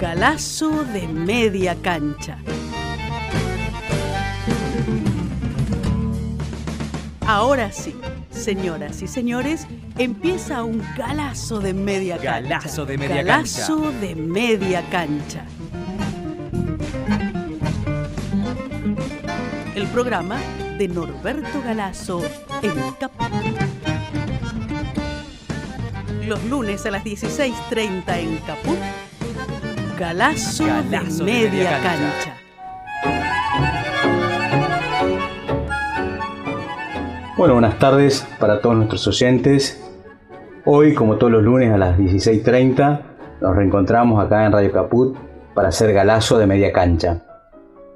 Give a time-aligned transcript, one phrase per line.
[0.00, 2.38] Galazo de media cancha.
[7.26, 7.94] Ahora sí,
[8.30, 9.66] señoras y señores,
[9.98, 12.40] empieza un galazo de media cancha.
[12.60, 13.98] Galazo de media Galazo cancha.
[14.00, 15.44] de media cancha.
[19.74, 20.38] El programa
[20.78, 22.22] de Norberto Galazo
[22.62, 23.67] en Caput.
[26.28, 28.76] Los lunes a las 16.30 en Caput.
[29.98, 32.12] Galazo, Galazo de media cancha.
[32.22, 32.36] cancha.
[37.34, 39.82] Bueno, buenas tardes para todos nuestros oyentes.
[40.66, 43.00] Hoy, como todos los lunes a las 16.30,
[43.40, 45.16] nos reencontramos acá en Radio Caput
[45.54, 47.22] para hacer galazo de media cancha.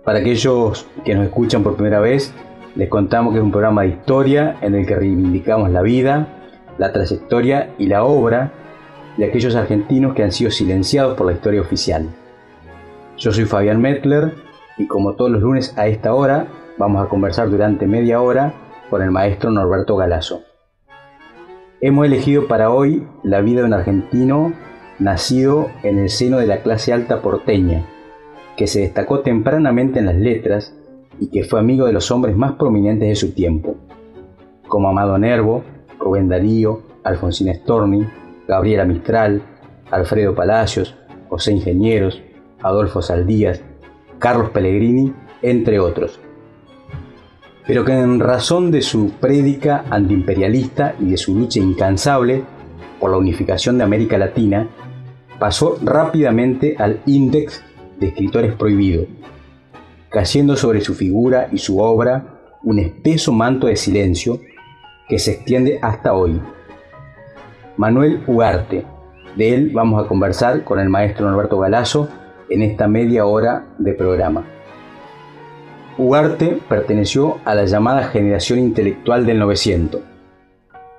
[0.07, 2.33] Para aquellos que nos escuchan por primera vez,
[2.77, 6.42] les contamos que es un programa de historia en el que reivindicamos la vida,
[6.79, 8.53] la trayectoria y la obra
[9.17, 12.09] de aquellos argentinos que han sido silenciados por la historia oficial.
[13.19, 14.35] Yo soy Fabián Mettler
[14.79, 16.47] y como todos los lunes a esta hora
[16.79, 18.55] vamos a conversar durante media hora
[18.91, 20.43] con el maestro Norberto Galazo.
[21.81, 24.53] Hemos elegido para hoy la vida de un argentino
[24.99, 27.85] nacido en el seno de la clase alta porteña,
[28.57, 30.77] que se destacó tempranamente en las letras
[31.19, 33.77] y que fue amigo de los hombres más prominentes de su tiempo,
[34.69, 35.65] como Amado Nervo,
[36.03, 38.07] Rubén Darío, Alfonsín Storni,
[38.47, 39.43] Gabriela Mistral,
[39.91, 40.95] Alfredo Palacios,
[41.29, 42.21] José Ingenieros,
[42.61, 43.61] Adolfo Saldías,
[44.19, 46.21] Carlos Pellegrini, entre otros.
[47.67, 52.43] Pero que en razón de su prédica antiimperialista y de su lucha incansable
[52.99, 54.69] por la unificación de América Latina,
[55.39, 57.63] pasó rápidamente al índex
[57.99, 59.07] de escritores prohibidos,
[60.09, 64.41] cayendo sobre su figura y su obra un espeso manto de silencio
[65.09, 66.41] que se extiende hasta hoy.
[67.77, 68.85] Manuel Ugarte,
[69.37, 72.09] de él vamos a conversar con el maestro Norberto Galazo
[72.49, 74.45] en esta media hora de programa.
[75.99, 80.01] Ugarte perteneció a la llamada generación intelectual del 900.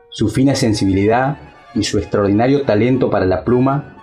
[0.10, 1.38] Su fina sensibilidad
[1.74, 3.98] y su extraordinario talento para la pluma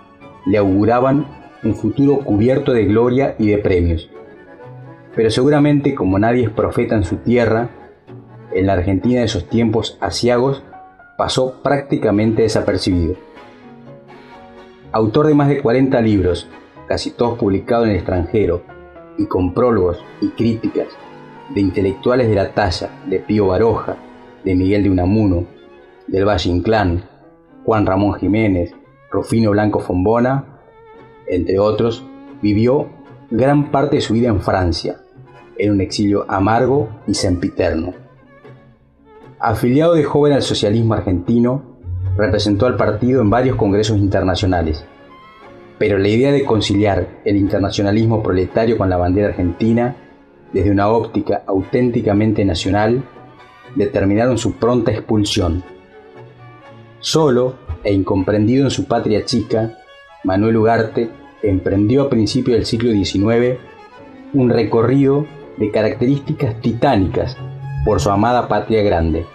[0.45, 1.25] le auguraban
[1.63, 4.09] un futuro cubierto de gloria y de premios.
[5.15, 7.69] Pero seguramente, como nadie es profeta en su tierra,
[8.53, 10.63] en la Argentina de esos tiempos asiagos
[11.17, 13.15] pasó prácticamente desapercibido.
[14.91, 16.47] Autor de más de 40 libros,
[16.87, 18.63] casi todos publicados en el extranjero,
[19.17, 20.87] y con prólogos y críticas
[21.53, 23.97] de intelectuales de la talla de Pío Baroja,
[24.43, 25.45] de Miguel de Unamuno,
[26.07, 27.03] del Valle Inclán,
[27.65, 28.73] Juan Ramón Jiménez,
[29.11, 30.45] Rufino Blanco Fombona,
[31.27, 32.03] entre otros,
[32.41, 32.89] vivió
[33.29, 34.97] gran parte de su vida en Francia,
[35.57, 38.00] en un exilio amargo y sempiterno.
[39.43, 41.63] Afiliado de joven al socialismo argentino,
[42.15, 44.85] representó al partido en varios congresos internacionales.
[45.79, 49.95] Pero la idea de conciliar el internacionalismo proletario con la bandera argentina,
[50.53, 53.03] desde una óptica auténticamente nacional,
[53.73, 55.63] determinaron su pronta expulsión.
[56.99, 59.79] Solo e incomprendido en su patria chica,
[60.23, 61.09] Manuel Ugarte
[61.41, 63.57] emprendió a principios del siglo XIX
[64.33, 65.25] un recorrido
[65.57, 67.35] de características titánicas
[67.85, 69.25] por su amada patria grande.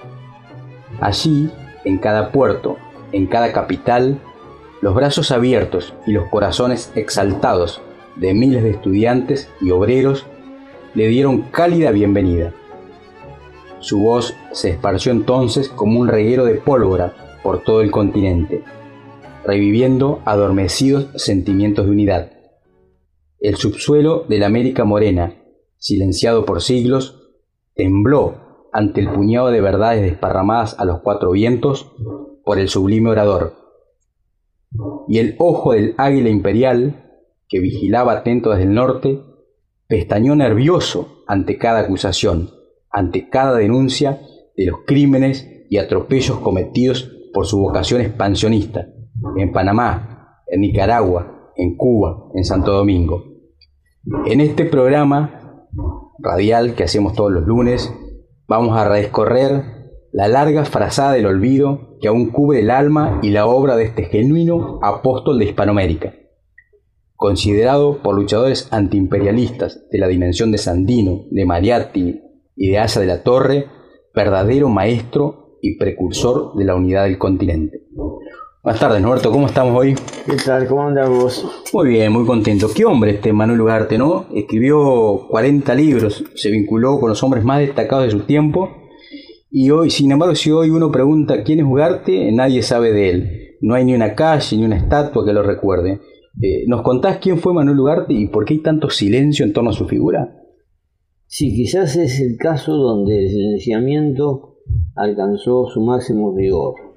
[1.01, 1.51] Allí,
[1.85, 2.77] en cada puerto,
[3.13, 4.19] en cada capital,
[4.81, 7.81] los brazos abiertos y los corazones exaltados
[8.17, 10.27] de miles de estudiantes y obreros
[10.95, 12.55] le dieron cálida bienvenida.
[13.81, 18.65] Su voz se esparció entonces como un reguero de pólvora por todo el continente,
[19.45, 22.33] reviviendo adormecidos sentimientos de unidad.
[23.39, 25.35] El subsuelo de la América Morena,
[25.79, 27.16] silenciado por siglos,
[27.77, 31.93] tembló ante el puñado de verdades desparramadas a los cuatro vientos
[32.45, 33.55] por el sublime orador.
[35.09, 39.21] Y el ojo del águila imperial, que vigilaba atento desde el norte,
[39.87, 42.51] pestañó nervioso ante cada acusación,
[42.91, 44.21] ante cada denuncia
[44.57, 48.89] de los crímenes y atropellos cometidos por su vocación expansionista,
[49.37, 53.25] en Panamá, en Nicaragua, en Cuba, en Santo Domingo.
[54.27, 55.69] En este programa
[56.19, 57.93] radial que hacemos todos los lunes,
[58.47, 59.77] vamos a recorrer
[60.13, 64.05] la larga frazada del olvido que aún cubre el alma y la obra de este
[64.05, 66.15] genuino apóstol de Hispanoamérica.
[67.15, 72.23] Considerado por luchadores antiimperialistas de la dimensión de Sandino, de Mariatti
[72.55, 73.67] y de Asa de la Torre,
[74.15, 77.83] verdadero maestro y precursor de la unidad del continente.
[78.67, 79.95] Buenas tardes, Norberto, ¿cómo estamos hoy?
[80.27, 80.67] ¿Qué tal?
[80.67, 81.47] ¿Cómo andas vos?
[81.73, 82.67] Muy bien, muy contento.
[82.75, 84.27] Qué hombre este Manuel Ugarte, ¿no?
[84.35, 88.69] Escribió 40 libros, se vinculó con los hombres más destacados de su tiempo.
[89.53, 93.57] Y hoy, sin embargo, si hoy uno pregunta quién es Ugarte, nadie sabe de él.
[93.61, 96.01] no hay ni una calle ni una estatua que lo recuerde.
[96.43, 99.71] Eh, ¿Nos contás quién fue Manuel Ugarte y por qué hay tanto silencio en torno
[99.71, 100.43] a su figura?
[101.27, 104.57] Sí, quizás es el caso donde el silenciamiento
[104.97, 106.96] alcanzó su máximo rigor.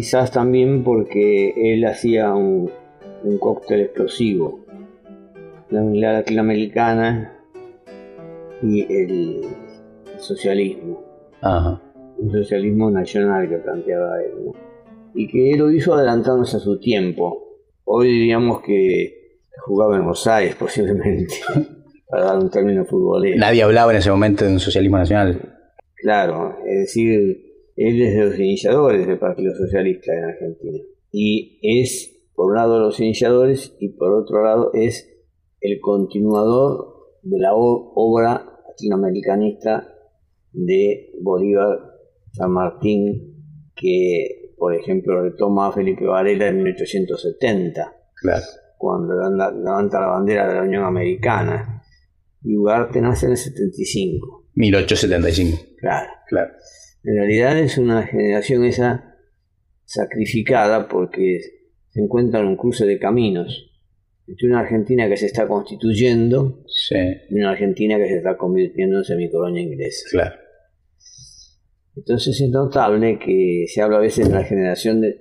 [0.00, 2.70] Quizás también porque él hacía un,
[3.38, 4.64] cóctel explosivo.
[5.68, 7.38] La unidad latinoamericana
[8.62, 9.42] y el,
[10.16, 11.04] socialismo.
[12.16, 14.52] Un socialismo nacional que planteaba él.
[15.12, 17.58] Y que él lo hizo adelantándose a su tiempo.
[17.84, 21.34] Hoy diríamos que jugaba en Aires posiblemente.
[22.08, 23.36] para dar un término futbolero.
[23.36, 25.58] Nadie hablaba en ese momento de un socialismo nacional.
[25.96, 27.49] Claro, es decir,
[27.80, 30.78] él es de los iniciadores del Partido Socialista en Argentina.
[31.10, 35.08] Y es, por un lado, los iniciadores y por otro lado, es
[35.62, 39.94] el continuador de la obra latinoamericanista
[40.52, 41.78] de Bolívar
[42.32, 47.96] San Martín, que, por ejemplo, retoma Felipe Varela en 1870.
[48.14, 48.44] Claro.
[48.76, 51.82] Cuando levanta la bandera de la Unión Americana
[52.42, 54.48] y Ugarte nace en el 75.
[54.54, 55.58] 1875.
[55.78, 56.10] Claro.
[56.28, 56.52] claro.
[57.04, 59.16] En realidad es una generación esa
[59.84, 61.40] sacrificada porque
[61.88, 63.70] se encuentra en un cruce de caminos
[64.30, 66.62] entre una Argentina que se está constituyendo
[67.28, 70.08] y una Argentina que se está convirtiendo en semicolonia inglesa.
[70.10, 70.36] Claro.
[71.96, 75.16] Entonces es notable que se habla a veces de la generación de...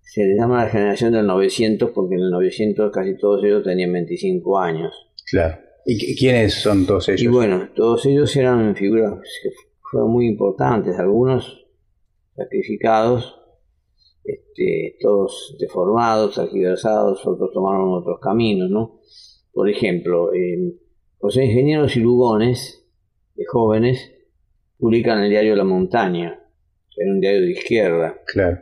[0.00, 3.92] Se le llama la generación del 900 porque en el 900 casi todos ellos tenían
[3.92, 4.94] 25 años.
[5.30, 5.58] Claro.
[5.84, 7.22] ¿Y quiénes son todos ellos?
[7.22, 9.12] Y bueno, todos ellos eran figuras
[9.42, 9.50] que
[9.90, 11.66] fueron muy importantes, algunos
[12.34, 13.40] sacrificados,
[14.24, 19.00] este, todos deformados, tergiversados, otros tomaron otros caminos, ¿no?
[19.52, 20.30] Por ejemplo,
[21.20, 22.86] los ingenieros y lugones,
[23.34, 24.14] de jóvenes,
[24.78, 26.38] publican el diario La Montaña,
[26.94, 28.20] que era un diario de izquierda.
[28.26, 28.58] Claro.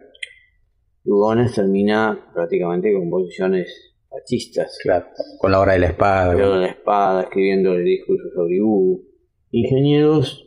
[1.05, 4.79] Lugones termina prácticamente con posiciones fascistas.
[4.83, 5.07] Claro,
[5.39, 6.35] con la hora de la espada.
[6.35, 9.03] La hora de la espada, escribiendo el discurso sobre Hugo.
[9.51, 10.46] Ingenieros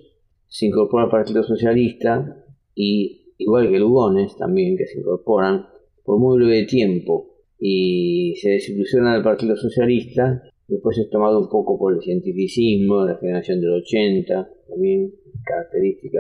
[0.50, 2.44] se incorpora al Partido Socialista
[2.76, 5.68] y, igual que Lugones también, que se incorporan
[6.04, 7.28] por muy breve tiempo
[7.60, 10.42] y se desilusiona del Partido Socialista.
[10.68, 15.14] Después es tomado un poco por el cientificismo, la generación del 80, también
[15.46, 16.20] característica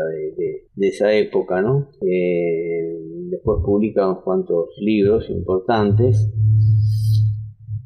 [0.76, 1.90] de, esa época, ¿no?
[2.02, 2.98] Eh,
[3.30, 6.32] después publica unos cuantos libros importantes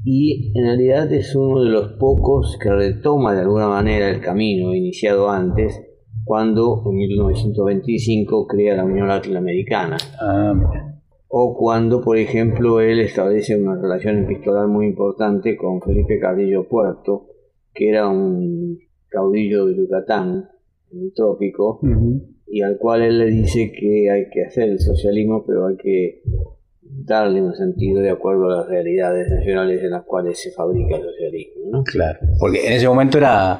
[0.05, 4.73] y en realidad es uno de los pocos que retoma de alguna manera el camino
[4.73, 5.92] iniciado antes
[6.23, 9.97] cuando en 1925 crea la Unión Latinoamericana.
[10.19, 10.53] Ah,
[11.35, 17.25] o cuando, por ejemplo, él establece una relación epistolar muy importante con Felipe Carrillo Puerto,
[17.73, 18.77] que era un
[19.09, 20.47] caudillo de Yucatán,
[20.91, 21.79] en el trópico,
[22.45, 26.21] y al cual él le dice que hay que hacer el socialismo, pero hay que
[26.83, 31.01] darle un sentido de acuerdo a las realidades nacionales en las cuales se fabrica el
[31.01, 31.63] socialismo.
[31.71, 31.83] ¿no?
[31.83, 33.59] Claro, porque en ese momento era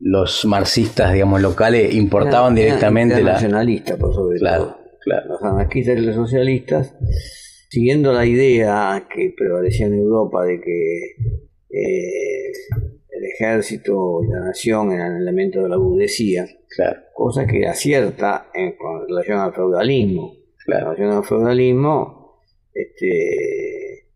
[0.00, 3.34] los marxistas, digamos, locales importaban directamente la...
[3.34, 4.78] nacionalista, por sobre todo.
[5.02, 5.28] Claro.
[5.28, 6.94] Los anarquistas y los socialistas,
[7.68, 11.02] siguiendo la idea que prevalecía en Europa de que
[11.70, 12.52] eh,
[13.08, 17.00] el ejército y la nación eran elementos de la burguesía, claro.
[17.14, 20.34] cosa que era cierta en, con relación al feudalismo.
[20.64, 20.90] Claro.
[20.92, 22.40] En relación al feudalismo,
[22.74, 24.06] este,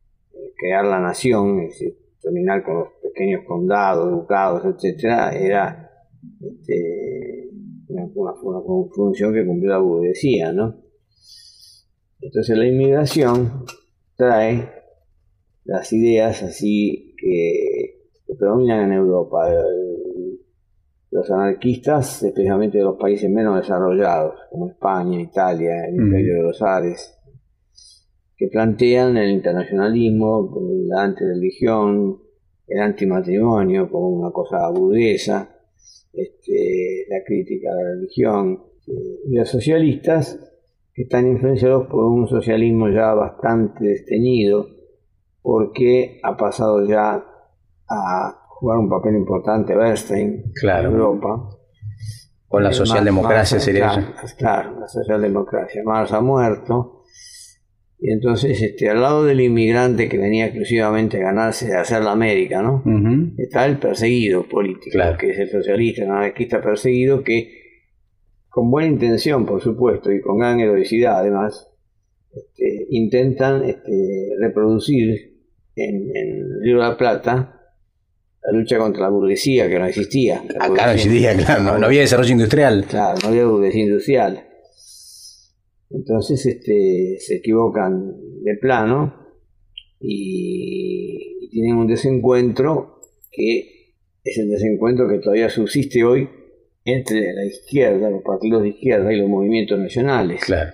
[0.56, 5.83] crear la nación, es decir, terminar con los pequeños condados, ducados, etcétera, era
[6.66, 7.50] este,
[7.88, 8.34] una,
[8.94, 10.80] función que cumplió la burguesía, ¿no?
[12.20, 13.64] Entonces la inmigración
[14.16, 14.70] trae
[15.64, 18.00] las ideas así que,
[18.38, 19.46] predominan en Europa.
[21.10, 26.60] los anarquistas, especialmente de los países menos desarrollados, como España, Italia, el Imperio de los
[26.62, 27.16] Ares,
[28.36, 30.50] que plantean el internacionalismo,
[30.88, 32.18] la antireligión,
[32.66, 35.53] el antimatrimonio como una cosa burguesa,
[36.16, 40.38] este, la crítica a la religión, y los socialistas
[40.92, 44.68] que están influenciados por un socialismo ya bastante desteñido,
[45.42, 47.24] porque ha pasado ya
[47.88, 50.88] a jugar un papel importante Bernstein claro.
[50.88, 51.50] en Europa.
[52.46, 54.36] Con la socialdemocracia sería eso.
[54.38, 55.82] Claro, la socialdemocracia.
[55.84, 56.93] Marx ha muerto
[57.98, 62.12] y entonces, este, al lado del inmigrante que venía exclusivamente a ganarse de hacer la
[62.12, 62.82] América, ¿no?
[63.38, 67.62] Está el perseguido político, que es el socialista, el anarquista perseguido, que
[68.48, 71.70] con buena intención, por supuesto, y con gran heroicidad además,
[72.30, 75.38] este, intentan este, reproducir
[75.76, 77.60] en, en Río de la Plata
[78.42, 80.42] la lucha contra la burguesía que no existía.
[80.60, 82.84] Acá no existía, claro, no, no había desarrollo industrial.
[82.86, 84.44] Claro, no había burguesía industrial.
[85.90, 89.14] Entonces este, se equivocan de plano
[90.00, 93.00] y, y tienen un desencuentro
[93.30, 93.74] que
[94.24, 96.28] es el desencuentro que todavía subsiste hoy
[96.84, 100.44] entre la izquierda, los partidos de izquierda y los movimientos nacionales.
[100.44, 100.72] Claro.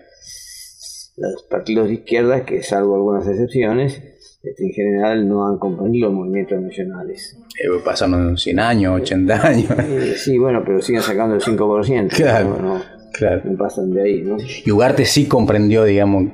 [1.16, 4.02] Los partidos de izquierda, que salvo algunas excepciones,
[4.42, 7.36] este, en general no han comprendido los movimientos nacionales.
[7.62, 9.70] Eh, pasaron 100 años, 80 años.
[9.78, 12.08] Eh, sí, bueno, pero siguen sacando el 5%.
[12.16, 12.82] Claro, ¿no?
[13.12, 13.42] Claro.
[13.44, 14.36] no pasan de ahí, ¿no?
[14.64, 16.24] Y Ugarte sí comprendió, digamos,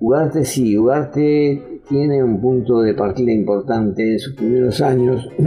[0.00, 5.28] Ugarte sí, Ugarte tiene un punto de partida importante en sus primeros años,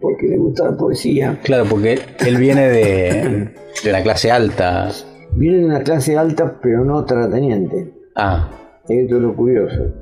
[0.00, 1.38] porque le gusta la poesía.
[1.42, 3.48] claro, porque él, viene de,
[3.84, 4.88] de la clase alta.
[5.34, 7.92] Viene de una clase alta, pero no terrateniente.
[8.14, 8.48] Ah,
[8.88, 9.92] Esto es lo curioso.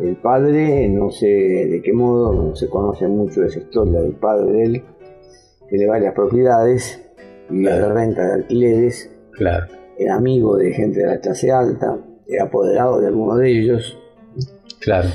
[0.00, 4.52] El padre, no sé de qué modo, no se conoce mucho esa historia del padre
[4.52, 4.82] de él,
[5.68, 7.01] tiene varias propiedades
[7.60, 7.94] Claro.
[7.94, 9.66] renta de alquileres, claro,
[9.98, 13.98] era amigo de gente de la clase alta, era apoderado de alguno de ellos,
[14.80, 15.08] claro.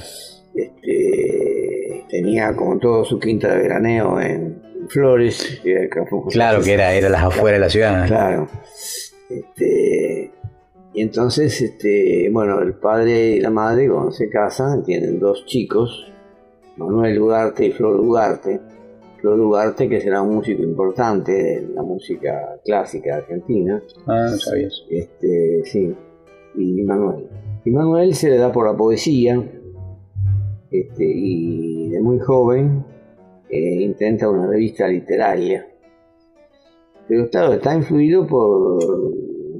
[0.56, 5.90] este, tenía como todo su quinta de veraneo en Flores, era el
[6.30, 8.08] Claro que era, era las afueras de la ciudad.
[8.08, 8.48] Claro.
[9.30, 10.32] Este,
[10.94, 16.12] y entonces, este, bueno, el padre y la madre cuando se casan tienen dos chicos,
[16.78, 18.60] Manuel Ugarte y Flor Ugarte.
[19.20, 23.82] Flor Ugarte, que será un músico importante de la música clásica argentina.
[24.06, 24.84] Ah, no sabía eso.
[24.90, 25.96] Este, sí.
[26.56, 27.28] Y Manuel.
[27.66, 29.44] Y Manuel se le da por la poesía.
[30.70, 32.86] Este, y de muy joven
[33.50, 35.68] eh, intenta una revista literaria.
[37.08, 38.80] Pero claro, está influido por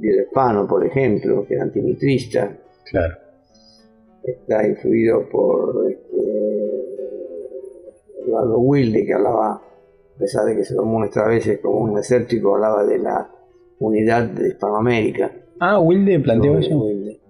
[0.00, 2.56] Diego Hispano, por ejemplo, que era antimitrista.
[2.90, 3.16] Claro.
[4.22, 5.86] Está influido por
[8.28, 11.98] Eduardo Wilde, que hablaba, a pesar de que se lo muestra a veces como un
[11.98, 13.30] escéptico, hablaba de la
[13.80, 15.32] unidad de Hispanoamérica.
[15.60, 16.76] Ah, Wilde planteó eso.
[16.78, 17.20] Wilde.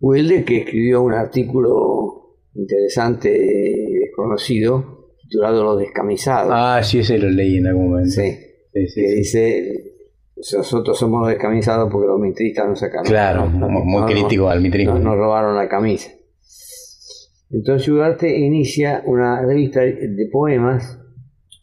[0.00, 6.50] Wilde, que escribió un artículo interesante y desconocido, titulado Los Descamisados.
[6.54, 8.10] Ah, sí, ese lo leí en algún momento.
[8.10, 8.30] Sí,
[8.72, 9.16] Sí, sí, que sí.
[9.16, 9.72] dice,
[10.56, 13.04] nosotros somos los descamisados porque los mitristas nos sacaron.
[13.06, 14.98] Claro, No, muy, no, crítico al mitrismo.
[14.98, 16.10] Nos robaron la camisa.
[17.50, 20.98] Entonces Ugarte inicia una revista de poemas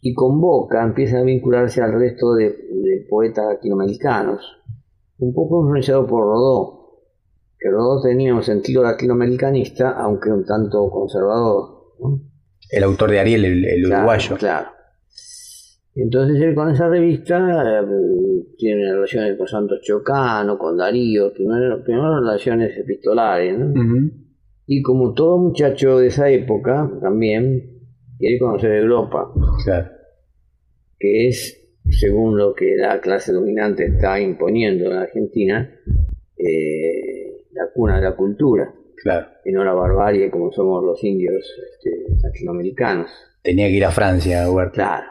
[0.02, 4.40] y convoca, empieza a vincularse al resto de, de poetas latinoamericanos,
[5.18, 6.78] un poco influenciado por Rodó,
[7.58, 11.94] que Rodó tenía un sentido latinoamericanista, aunque un tanto conservador.
[12.00, 12.20] ¿no?
[12.70, 14.36] El autor de Ariel, el, el Claro, uruguayo.
[14.36, 14.68] Claro.
[15.94, 17.86] Entonces él con esa revista eh,
[18.56, 23.72] tiene relaciones con Santos Chocano, con Darío, primero, primero relaciones epistolares, ¿no?
[24.70, 27.80] Y como todo muchacho de esa época, también
[28.18, 29.32] quiere conocer Europa,
[29.64, 29.88] Claro.
[30.98, 35.74] que es, según lo que la clase dominante está imponiendo en Argentina,
[36.36, 39.28] eh, la cuna de la cultura, Claro.
[39.44, 41.90] y no la barbarie como somos los indios este,
[42.22, 43.10] latinoamericanos.
[43.42, 44.74] Tenía que ir a Francia, Ugarte.
[44.74, 45.06] Claro.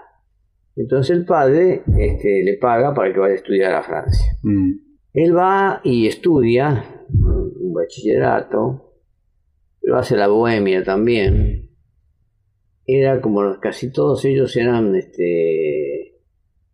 [0.75, 4.33] Entonces el padre este, le paga para que vaya a estudiar a Francia.
[4.43, 4.71] Mm.
[5.13, 8.86] Él va y estudia un bachillerato,
[9.81, 11.69] pero hace la bohemia también.
[12.85, 16.21] Era como casi todos ellos eran este,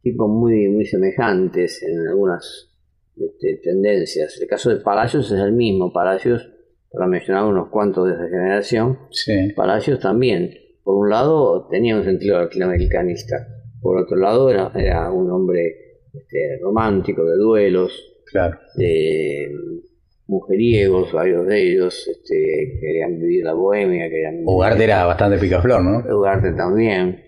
[0.02, 2.72] tipos muy, muy semejantes en algunas
[3.16, 4.40] este, tendencias.
[4.40, 5.92] El caso de Palacios es el mismo.
[5.92, 6.48] Palacios,
[6.92, 9.34] para mencionar unos cuantos de esa generación, Sí.
[9.56, 10.52] Palacios también.
[10.84, 13.48] Por un lado tenía un sentido latinoamericanista,
[13.82, 17.92] por otro lado era, era un hombre este, romántico, de duelos,
[18.32, 18.60] Claro.
[18.76, 19.50] de
[20.34, 25.84] mujeriegos, varios de ellos este, querían vivir la bohemia, querían vivir Ugarte era bastante picaflor,
[25.84, 26.18] ¿no?
[26.18, 27.22] Ugarte también.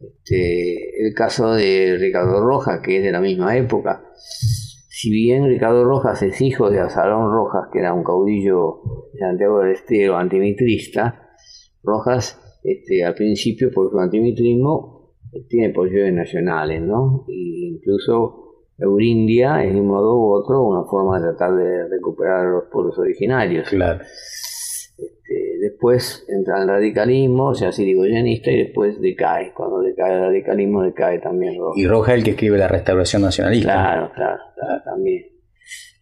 [0.00, 4.04] Este, el caso de Ricardo Rojas, que es de la misma época.
[4.14, 8.80] Si bien Ricardo Rojas es hijo de Azarón Rojas, que era un caudillo
[9.12, 11.28] de Santiago del Estero antimitrista,
[11.82, 17.24] Rojas este, al principio por su antimitrismo eh, tiene posiciones nacionales, ¿no?
[17.28, 18.47] Incluso
[18.78, 22.64] Eurindia es de un modo u otro una forma de tratar de recuperar a los
[22.70, 23.68] pueblos originarios.
[23.68, 24.00] Claro.
[24.98, 29.52] Este, después entra el radicalismo, se hace irigoyenista y después decae.
[29.54, 31.76] Cuando decae el radicalismo, decae también Rojas.
[31.78, 33.72] Y Roja el que escribe la restauración nacionalista.
[33.72, 35.24] Claro, claro, claro, también.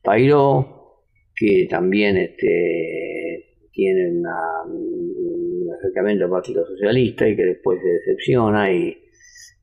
[0.03, 1.03] Pairó,
[1.35, 8.73] que también este, tiene una- un acercamiento al Partido Socialista y que después se decepciona
[8.73, 8.97] y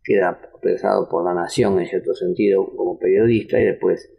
[0.03, 4.09] queda apresado por la nación en cierto sentido como periodista y después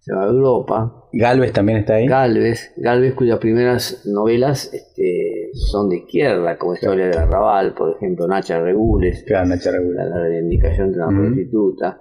[0.00, 1.08] se va a Europa.
[1.12, 2.08] Galvez también está ahí.
[2.08, 8.26] Galvez, Galvez cuyas primeras novelas este, son de izquierda, como Historia del Arrabal, por ejemplo,
[8.26, 10.06] Nacha Regules, Claro, Nacha la, Regular.
[10.08, 11.16] la reivindicación de una Ujú.
[11.26, 12.00] prostituta.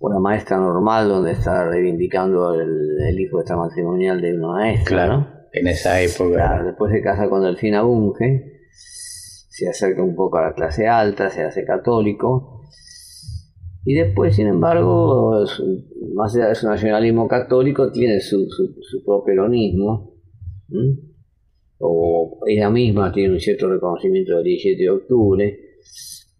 [0.00, 4.84] una maestra normal donde está reivindicando el, hijo extramatrimonial de una maestra.
[5.06, 6.62] Claro, en esa época.
[6.62, 11.42] después se casa con Delfina Bunge, se acerca un poco a la clase alta, se
[11.44, 12.53] hace católico.
[13.84, 15.44] Y después, sin embargo,
[16.14, 20.14] más allá de su nacionalismo católico, tiene su, su, propio peronismo.
[21.78, 25.60] O ella misma tiene un cierto reconocimiento del 17 de octubre.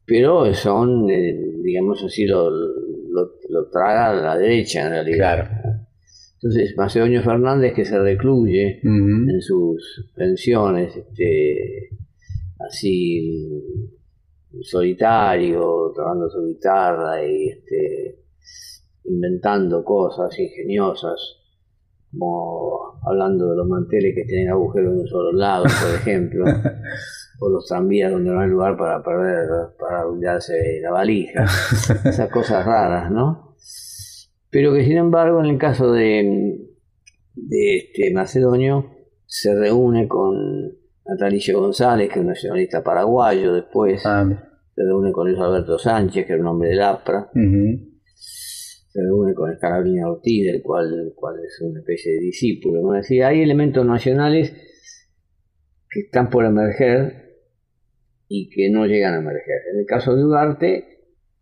[0.06, 5.48] Pero son, eh, digamos así, lo, lo, traga a la derecha en realidad.
[5.48, 5.84] Claro.
[6.34, 11.88] Entonces, Macedonio Fernández que se recluye en sus pensiones, este,
[12.58, 13.50] así
[14.62, 18.24] solitario, tocando su guitarra y este,
[19.04, 21.20] inventando cosas ingeniosas,
[22.10, 26.44] como hablando de los manteles que tienen agujeros en un solo lado, por ejemplo.
[27.40, 31.44] o los tranvías donde no hay lugar para perder, para olvidarse la valija,
[32.04, 33.56] esas cosas raras, ¿no?
[34.50, 36.58] Pero que sin embargo en el caso de,
[37.34, 38.94] de este Macedonio
[39.26, 40.32] se reúne con
[41.06, 44.26] Natalicio González, que es un nacionalista paraguayo, después ah,
[44.74, 47.30] se reúne con Luis Alberto Sánchez, que era un hombre del APRA,
[48.94, 52.80] se reúne con Escalabrini Ortiz, del cual, cual es una especie de discípulo.
[52.80, 52.92] ¿no?
[52.92, 54.52] hay elementos nacionales
[55.90, 57.24] que están por emerger
[58.28, 59.62] y que no llegan a emerger.
[59.72, 60.84] En el caso de Ugarte,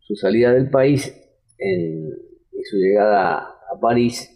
[0.01, 1.15] su salida del país
[1.59, 4.29] y su llegada a París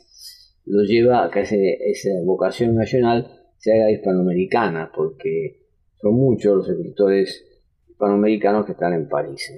[0.67, 5.67] lo lleva a que esa vocación nacional se haga hispanoamericana, porque
[6.01, 7.45] son muchos los escritores
[7.89, 9.53] hispanoamericanos que están en París.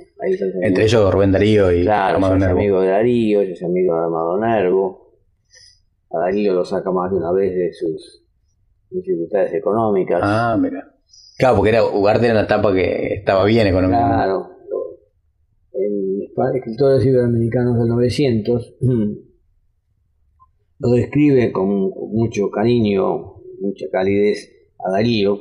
[0.63, 2.59] Entre ellos Rubén Darío y claro, Nervo.
[2.59, 5.15] amigo de Darío, es amigo de Amado Nervo.
[6.11, 8.25] A Darío lo saca más de una vez de sus
[8.91, 10.21] dificultades económicas.
[10.23, 10.95] Ah, mira.
[11.37, 14.15] Claro, porque era, Ugarte era una etapa que estaba bien económicamente.
[14.15, 14.51] Claro.
[15.73, 18.75] El escritor iberoamericanos del 900
[20.79, 25.41] lo describe con, mucho cariño, mucha calidez a Darío,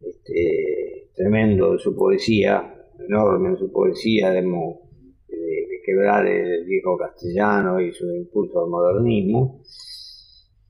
[0.00, 7.80] este, tremendo en su poesía, enorme en su poesía, de, de quebrar el viejo castellano
[7.80, 9.62] y su impulso al modernismo.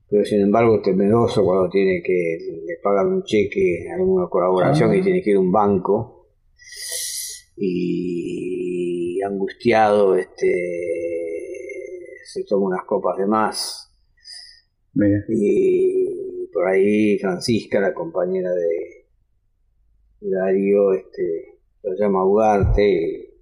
[0.09, 4.99] Pero sin embargo es temeroso cuando tiene que le pagan un cheque, alguna colaboración y
[4.99, 5.03] ah.
[5.03, 6.27] tiene que ir a un banco
[7.55, 10.51] y angustiado este
[12.25, 13.93] se toma unas copas de más.
[15.29, 16.10] Y
[16.53, 19.07] por ahí Francisca la compañera de
[20.21, 23.33] Darío este lo llama Ugarte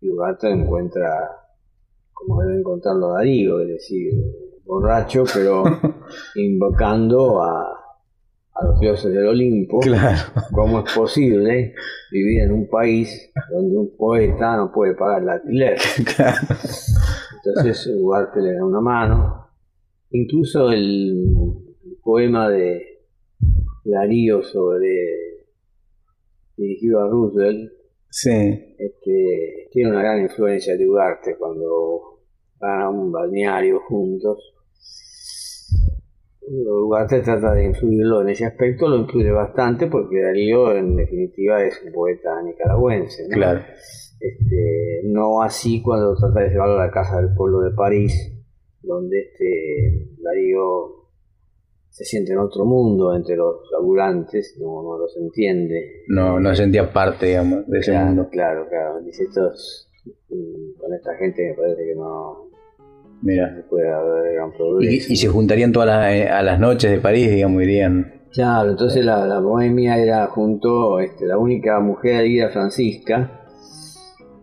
[0.00, 1.10] y Ugarte encuentra
[2.12, 4.12] como debe encontrarlo Darío es decir
[4.64, 5.64] borracho, pero
[6.36, 7.62] invocando a,
[8.54, 9.80] a, los dioses del Olimpo.
[9.80, 10.20] Claro.
[10.52, 11.74] ¿Cómo es posible
[12.10, 15.78] vivir en un país donde un poeta no puede pagar el alquiler?
[17.44, 19.46] Entonces Ugarte le da una mano.
[20.10, 21.71] Incluso el,
[22.02, 23.00] poema de
[23.84, 25.46] Darío sobre
[26.56, 27.72] dirigido a Roosevelt
[28.10, 28.30] sí.
[28.78, 32.20] este, tiene una gran influencia de Ugarte cuando
[32.58, 34.52] van a un balneario juntos
[36.44, 41.80] Ugarte trata de influirlo en ese aspecto, lo influye bastante porque Darío en definitiva es
[41.84, 43.28] un poeta nicaragüense.
[43.28, 43.34] ¿no?
[43.34, 43.60] Claro.
[44.20, 48.32] Este, no así cuando trata de llevarlo a la casa del pueblo de París,
[48.82, 51.01] donde este Darío
[52.02, 56.02] se siente en otro mundo entre los laburantes, no, no los entiende.
[56.08, 58.28] No, no sentía parte, digamos, de ese mundo.
[58.30, 59.00] Claro, claro.
[59.00, 59.90] Dice, estos,
[60.28, 62.50] mm, con esta gente me parece que no,
[63.22, 63.64] Mira.
[63.70, 63.88] Puede
[64.80, 68.22] ¿Y, se juntarían todas las, eh, a las noches de París, digamos, irían.
[68.32, 73.42] Claro, entonces la, la bohemia era junto, este, la única mujer ahí era Francisca,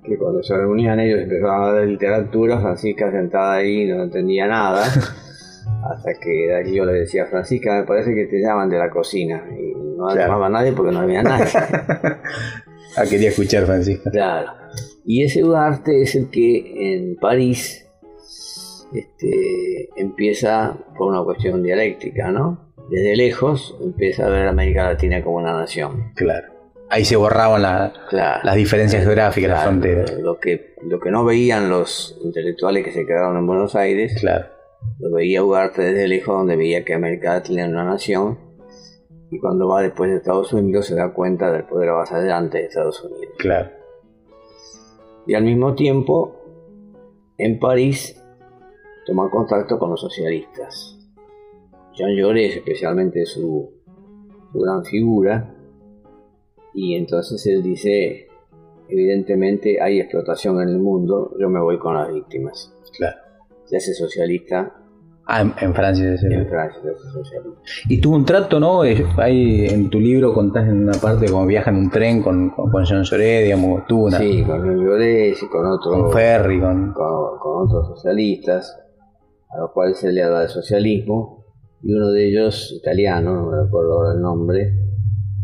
[0.03, 4.47] que cuando se reunían ellos empezaban a hablar de literatura, Francisca sentada ahí no entendía
[4.47, 4.83] nada,
[5.89, 9.73] hasta que Darío le decía, Francisca, me parece que te llaman de la cocina, y
[9.73, 11.45] no llamaba a nadie porque no había nadie.
[12.97, 14.09] ah, quería escuchar Francisca.
[14.11, 14.51] Claro.
[15.05, 17.87] Y ese arte es el que en París
[18.93, 22.73] este, empieza por una cuestión dialéctica, ¿no?
[22.89, 26.11] Desde lejos empieza a ver a América Latina como una nación.
[26.15, 26.47] Claro.
[26.89, 30.11] Ahí se borraban las diferencias geográficas, las fronteras.
[30.19, 34.47] Lo que, lo que no veían los intelectuales que se quedaron en Buenos Aires, claro.
[34.99, 38.37] Lo veía Ugarte desde lejos, donde veía que América era una nación.
[39.31, 43.03] Y cuando va después de Estados Unidos se da cuenta del poder avasallante de Estados
[43.03, 43.35] Unidos.
[43.37, 43.69] Claro.
[45.27, 46.39] Y al mismo tiempo,
[47.37, 48.21] en París
[49.05, 50.97] tomar contacto con los socialistas.
[51.93, 53.71] Jean Jaurès, especialmente su,
[54.51, 55.55] su gran figura,
[56.73, 58.27] y entonces él dice,
[58.87, 62.75] evidentemente hay explotación en el mundo, yo me voy con las víctimas.
[62.97, 63.28] Claro.
[63.69, 64.73] Se hace socialista.
[65.31, 67.61] Ah, en, en Francia se En Francia se hace socialista.
[67.87, 68.83] Y tuvo un trato, ¿no?
[68.83, 72.49] Eh, Ahí en tu libro contás en una parte como viaja en un tren con,
[72.49, 76.11] con, con Jean Jaurès, digamos, tuvo una, Sí, con Luis Llorés y con otros con
[76.11, 76.93] Ferry, con...
[76.93, 78.75] con, con otros socialistas,
[79.51, 81.45] a los cuales se le habla de socialismo,
[81.83, 84.73] y uno de ellos, italiano, no me recuerdo ahora el nombre,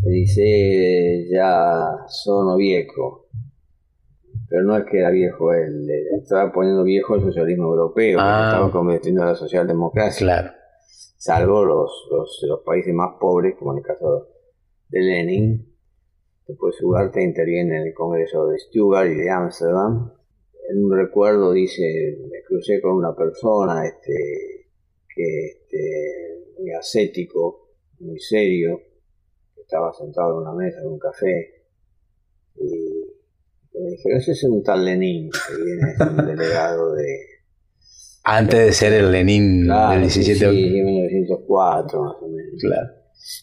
[0.04, 3.25] le dice ya sono viejo.
[4.50, 5.90] Pero no es que era viejo él,
[6.22, 8.52] estaba poniendo viejo el socialismo europeo, Ah.
[8.52, 10.52] estaba convirtiendo a la socialdemocracia, Claro,
[11.18, 14.28] salvo los, los, los países más pobres, como en el caso
[14.90, 15.76] de Lenin.
[16.48, 20.12] Después Ugarte interviene en el Congreso de Stuttgart y de Ámsterdam.
[20.70, 24.68] En un recuerdo dice, me crucé con una persona este,
[25.16, 28.80] que este, muy ascético, muy serio,
[29.58, 31.55] estaba sentado en una mesa en un café
[33.96, 37.06] dijeron, ese es un tal Lenin, que viene un delegado de...
[38.24, 42.62] antes de ser el Lenin Claro, del 17 sí, de sí, 1904 más o menos.
[42.62, 42.90] Claro.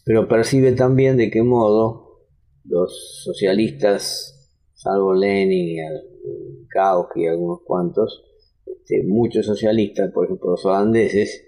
[0.05, 2.27] pero percibe también de qué modo
[2.65, 8.25] los socialistas, salvo Lenin y Kautsky y algunos cuantos,
[8.67, 11.45] este, muchos socialistas, por ejemplo los holandeses,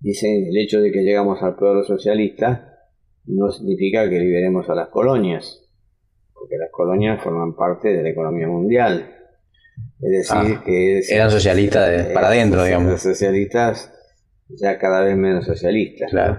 [0.00, 2.68] dicen el hecho de que llegamos al pueblo socialista
[3.24, 5.61] no significa que liberemos a las colonias,
[6.42, 9.08] porque las colonias forman parte de la economía mundial.
[10.00, 13.00] Es decir, Ah, que es- eran socialistas de- para adentro, digamos.
[13.00, 13.92] socialistas
[14.48, 16.10] ya cada vez menos socialistas.
[16.10, 16.38] Claro.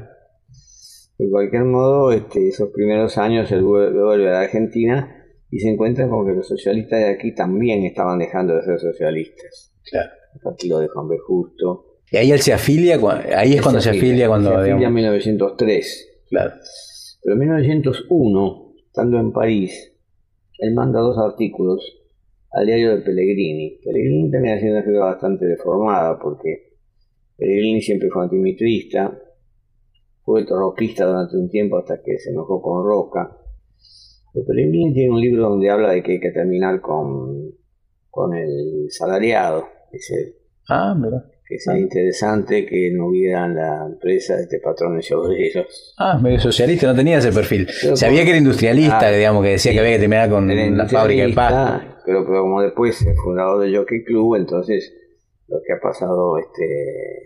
[1.18, 6.08] De cualquier modo, este, esos primeros años él vuelve, a la Argentina y se encuentra
[6.10, 9.72] con que los socialistas de aquí también estaban dejando de ser socialistas.
[9.90, 10.10] Claro.
[10.36, 11.18] El partido de Juan B.
[11.26, 11.86] Justo.
[12.12, 13.00] Y ahí él se afilia,
[13.38, 16.10] ahí es cuando se afilia, cuando se afilia en 1903.
[16.30, 16.52] claro.
[17.24, 19.93] Pero en 1901, estando en París,
[20.60, 21.82] él manda dos artículos
[22.52, 23.80] al diario de Pellegrini.
[23.84, 26.74] Pellegrini también ha sido una figura bastante deformada porque
[27.38, 29.20] Pellegrini siempre fue antimitrista,
[30.24, 33.38] fue roquista durante un tiempo hasta que se enojó con Roca.
[34.34, 37.52] Pero Pellegrini tiene un libro donde habla de que hay que terminar con,
[38.10, 39.66] con el salariado.
[39.92, 40.38] Dice
[40.70, 41.26] Ah, mira.
[41.48, 45.94] Que sería interesante que no hubiera en la empresa este patrones y obreros.
[45.98, 47.68] Ah, medio socialista, no tenía ese perfil.
[47.82, 49.76] Pero Sabía como- que era industrialista, Ah, digamos, que decía sí.
[49.76, 51.98] que había que terminar con la fábrica de pasta.
[52.06, 54.94] Pero, pero como después es fundador del Jockey Club, entonces
[55.48, 56.64] lo que ha pasado este,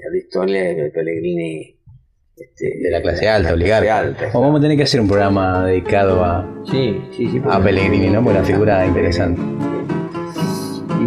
[0.08, 1.74] a la historia es que el Pellegrini
[2.36, 4.14] este, De la clase alta, oligarca.
[4.34, 7.42] O vamos a tener que hacer un programa dedicado a, Sí, sí, sí.
[7.44, 8.24] a Pellegrini, ¿no?
[8.24, 9.42] Porque una figura interesante.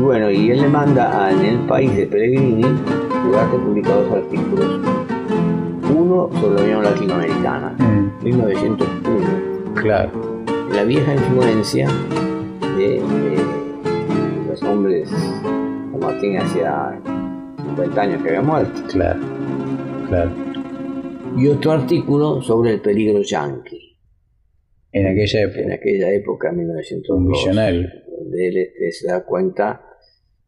[0.01, 2.65] Y bueno, y él le manda a- en el país de Pellegrini,
[3.29, 4.81] Ugarte publica dos artículos.
[5.95, 9.75] Uno sobre la Unión Latinoamericana, Mm, 1901.
[9.75, 10.11] claro.
[10.73, 11.87] la vieja influencia
[12.79, 13.03] de, eh,
[14.49, 16.99] los hombres San Martín hacía
[17.59, 18.81] 50 años que había muerto.
[18.89, 19.21] Claro,
[20.09, 20.31] claro.
[21.37, 23.99] Y otro artículo sobre el peligro yanqui,
[24.93, 27.89] En aquella época, en aquella época, 1902, un millonario.
[28.19, 29.83] donde él este, se da cuenta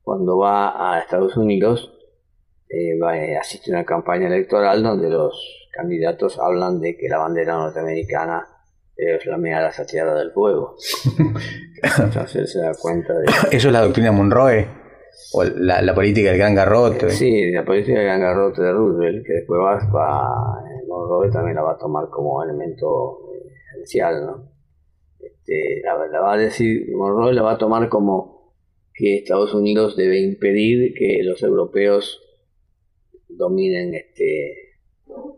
[0.03, 1.93] cuando va a Estados Unidos,
[2.69, 7.19] eh, va, eh, asiste a una campaña electoral donde los candidatos hablan de que la
[7.19, 8.47] bandera norteamericana
[8.97, 10.77] debe flamear hacia tierra del fuego.
[11.99, 14.69] Entonces él se da cuenta de ¿Eso es la doctrina Monroe?
[15.35, 17.11] ¿O la, la política del gran garrote?
[17.11, 21.73] Sí, la política de gangarrote de Roosevelt, que después va, va Monroe también la va
[21.73, 24.49] a tomar como elemento eh, esencial, ¿no?
[25.21, 28.42] Este, la, la va a decir, Monroe la va a tomar como
[28.95, 32.21] que Estados Unidos debe impedir que los europeos
[33.29, 34.77] dominen este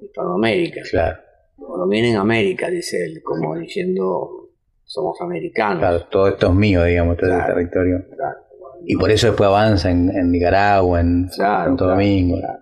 [0.03, 1.19] Hispanoamérica, Claro,
[1.59, 4.51] o dominen América, dice él, como diciendo
[4.85, 5.79] somos americanos.
[5.79, 7.49] claro, todo esto es mío, digamos, todo Claro.
[7.59, 8.05] el territorio.
[8.15, 8.39] Claro.
[8.87, 12.39] Y por eso después avanza en, en Nicaragua, en Santo Domingo.
[12.39, 12.59] claro.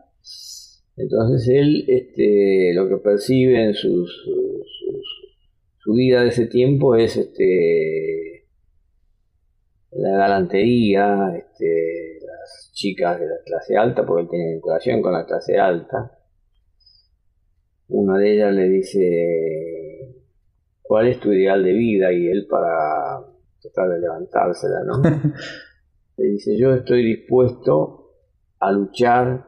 [0.96, 4.24] Entonces él este, lo que percibe en sus-
[5.78, 8.31] su vida de ese tiempo es este,
[9.92, 15.26] la galantería, este, las chicas de la clase alta, porque él tiene vinculación con la
[15.26, 16.18] clase alta.
[17.88, 20.14] Una de ellas le dice,
[20.82, 22.12] ¿cuál es tu ideal de vida?
[22.12, 23.20] Y él para
[23.60, 25.02] tratar de levantársela, ¿no?
[26.18, 28.12] Le dice, yo estoy dispuesto
[28.58, 29.46] a luchar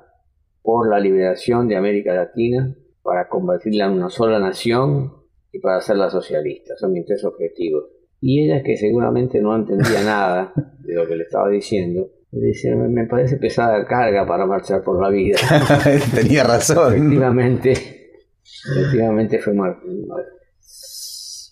[0.62, 5.12] por la liberación de América Latina, para convertirla en una sola nación
[5.52, 6.74] y para hacerla socialista.
[6.76, 7.84] Son mis tres objetivos.
[8.26, 12.74] Y ella, que seguramente no entendía nada de lo que le estaba diciendo, le dice,
[12.74, 15.36] me parece pesada carga para marchar por la vida.
[16.14, 16.94] Tenía razón.
[16.94, 19.76] efectivamente, efectivamente fue mal.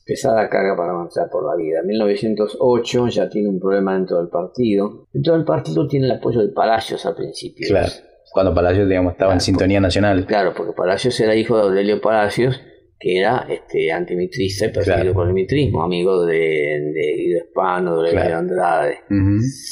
[0.07, 1.81] pesada carga para avanzar por la vida.
[1.81, 5.09] En 1908 ya tiene un problema dentro del partido.
[5.13, 7.67] Dentro del partido tiene el apoyo de Palacios al principio.
[7.69, 7.93] Claro,
[8.33, 10.25] cuando Palacios digamos, estaba en sintonía nacional.
[10.25, 12.59] Claro, porque Palacios era hijo de Aurelio Palacios,
[13.03, 18.13] que era este, antimitrista y perseguido por el mitrismo, amigo de, de Guido Espano, de
[18.13, 18.37] claro.
[18.37, 18.99] Andrade.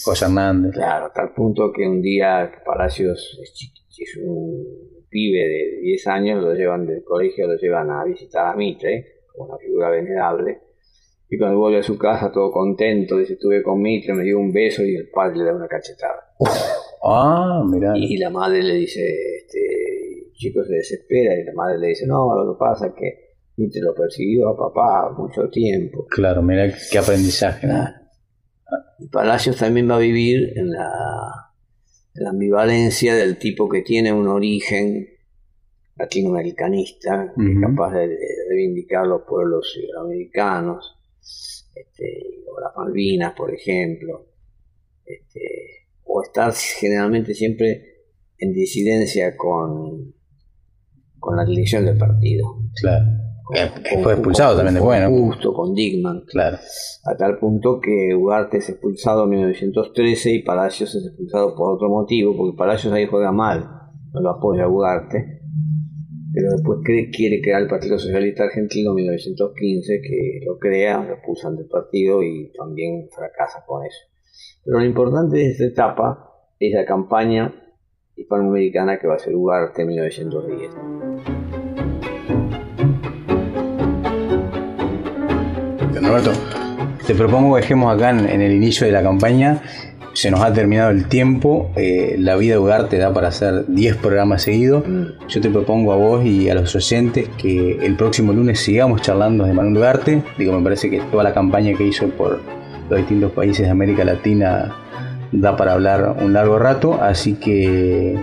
[0.04, 0.72] José Hernández.
[0.72, 4.64] Claro, a tal punto que un día Palacios es un
[5.08, 9.56] pibe de 10 años, lo llevan del colegio, lo llevan a visitar a Mitre una
[9.58, 10.58] figura venerable.
[11.28, 14.52] Y cuando vuelve a su casa todo contento, dice, estuve con Mitre, me dio un
[14.52, 16.34] beso y el padre le da una cachetada.
[17.04, 17.92] Ah, mira.
[17.96, 19.00] Y la madre le dice,
[19.36, 19.60] este,
[20.40, 23.82] chico se desespera y la madre le dice, no, lo que pasa es que Mitre
[23.82, 26.06] lo persiguió a papá mucho tiempo.
[26.08, 27.68] Claro, mira qué aprendizaje.
[28.98, 31.52] Y Palacios también va a vivir en la,
[32.14, 35.06] en la ambivalencia del tipo que tiene un origen
[35.96, 38.16] latinoamericanista, capaz de,
[38.48, 40.96] reivindicar los pueblos americanos,
[41.74, 44.26] este, o las Malvinas, por ejemplo,
[45.04, 48.04] este, o estar generalmente siempre
[48.38, 50.14] en disidencia con,
[51.20, 52.56] con la dirección del partido.
[52.80, 53.06] Claro.
[54.02, 55.10] fue expulsado también después, ¿no?
[55.10, 56.22] Justo, con Digman.
[56.26, 56.58] Claro.
[57.04, 61.88] A tal punto que Ugarte es expulsado en 1913 y Palacios es expulsado por otro
[61.88, 63.68] motivo, porque Palacios ahí juega mal,
[64.12, 65.40] no lo apoya Ugarte
[66.32, 66.78] pero después
[67.12, 72.22] quiere crear el Partido Socialista Argentino en 1915, que lo crea, lo expulsan del partido
[72.22, 73.98] y también fracasa con eso.
[74.64, 77.52] Pero lo importante de esta etapa es la campaña
[78.20, 80.70] hispanoamericana que va a ser Ugarte en 1910.
[86.02, 86.32] Roberto,
[87.06, 89.62] te propongo que dejemos acá en el inicio de la campaña
[90.12, 91.70] se nos ha terminado el tiempo.
[91.76, 94.86] Eh, la vida de Ugarte da para hacer 10 programas seguidos.
[94.86, 95.04] Mm.
[95.28, 99.44] Yo te propongo a vos y a los oyentes que el próximo lunes sigamos charlando
[99.44, 100.22] de Manuel Ugarte.
[100.36, 102.40] Digo, me parece que toda la campaña que hizo por
[102.88, 104.74] los distintos países de América Latina
[105.32, 106.98] da para hablar un largo rato.
[107.00, 108.18] Así que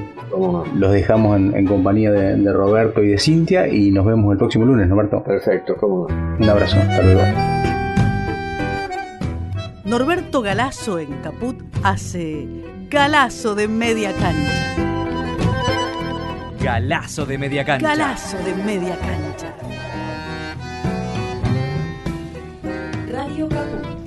[0.75, 4.89] los dejamos en, compañía de, Roberto y de Cintia y nos vemos el próximo lunes,
[4.89, 5.23] Roberto.
[5.23, 6.07] Perfecto, cómo
[6.39, 7.21] Un abrazo, hasta luego.
[9.85, 12.45] Norberto Galazo en Caput hace
[12.89, 14.75] Galazo de media cancha.
[16.61, 17.87] Galazo de media cancha.
[17.87, 19.53] Galazo de media cancha.
[23.09, 24.06] Radio Caput.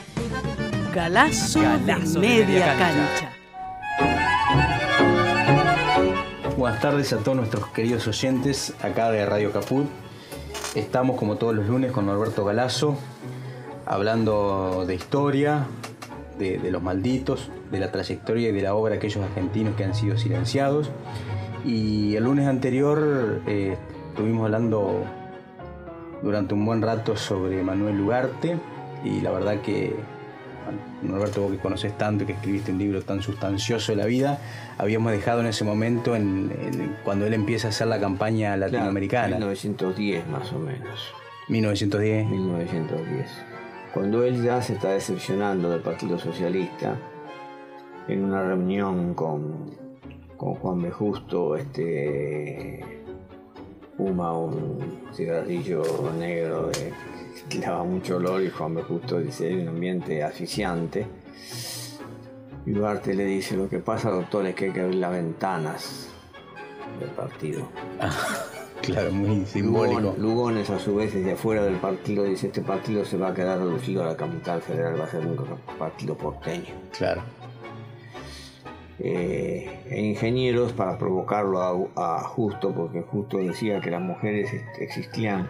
[0.93, 3.31] Galazo, de, media, cancha.
[6.57, 9.85] Buenas tardes a todos nuestros queridos oyentes acá de Radio Caput.
[10.75, 12.97] Estamos como todos los lunes con Norberto Galazo,
[13.85, 15.65] hablando de historia,
[16.37, 19.95] de, los malditos, de la trayectoria y de la obra de aquellos argentinos que han
[19.95, 20.91] sido silenciados.
[21.63, 23.77] Y el lunes anterior eh,
[24.09, 25.05] estuvimos hablando
[26.21, 28.57] durante un buen rato sobre Manuel Ugarte
[29.05, 29.95] y la verdad que
[31.01, 34.39] Norberto, vos que conoces tanto y que escribiste un libro tan sustancioso de la vida,
[34.77, 39.37] habíamos dejado en ese momento en, cuando él empieza a hacer la campaña latinoamericana.
[39.37, 41.13] 1910 más o menos.
[41.49, 42.27] 1910.
[42.27, 43.29] 1910.
[43.93, 46.95] Cuando él ya se está decepcionando del Partido Socialista,
[48.07, 49.71] en una reunión con,
[50.37, 50.91] con Juan B.
[50.91, 52.85] Justo, este,
[53.97, 54.79] fuma un
[55.13, 55.83] cigarrillo
[56.17, 56.93] negro de
[57.61, 58.83] daba mucho olor y Juan B.
[58.83, 61.05] Justo dice, hay un ambiente asfixiante.
[62.65, 66.07] Y Duarte le dice, lo que pasa, doctor, es que hay que abrir las ventanas
[66.99, 67.67] del partido.
[68.81, 70.15] claro, muy simbólico.
[70.17, 73.59] Lugones, a su vez, desde afuera del partido, dice, este partido se va a quedar
[73.59, 75.37] reducido a la capital federal, va a ser un
[75.79, 76.73] partido porteño.
[76.95, 77.21] Claro.
[79.03, 85.49] Eh, e ingenieros para provocarlo a, Justo, porque Justo decía que las mujeres existían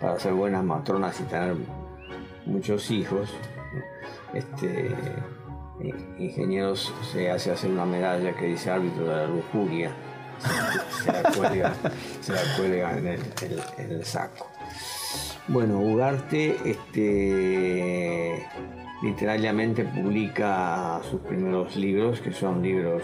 [0.00, 1.56] para ser buenas matronas y tener
[2.46, 3.34] muchos hijos.
[4.32, 4.94] Este,
[6.18, 9.90] ingenieros se hace hacer una medalla que dice árbitro de la lujuria,
[11.02, 11.12] se
[12.32, 13.18] la cuelga, en,
[13.90, 14.46] el, saco.
[15.48, 18.46] Bueno, Ugarte este,
[19.02, 23.02] literalmente publica sus primeros libros, que son libros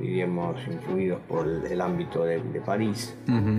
[0.00, 3.16] diríamos, influidos por el, ámbito de, de París,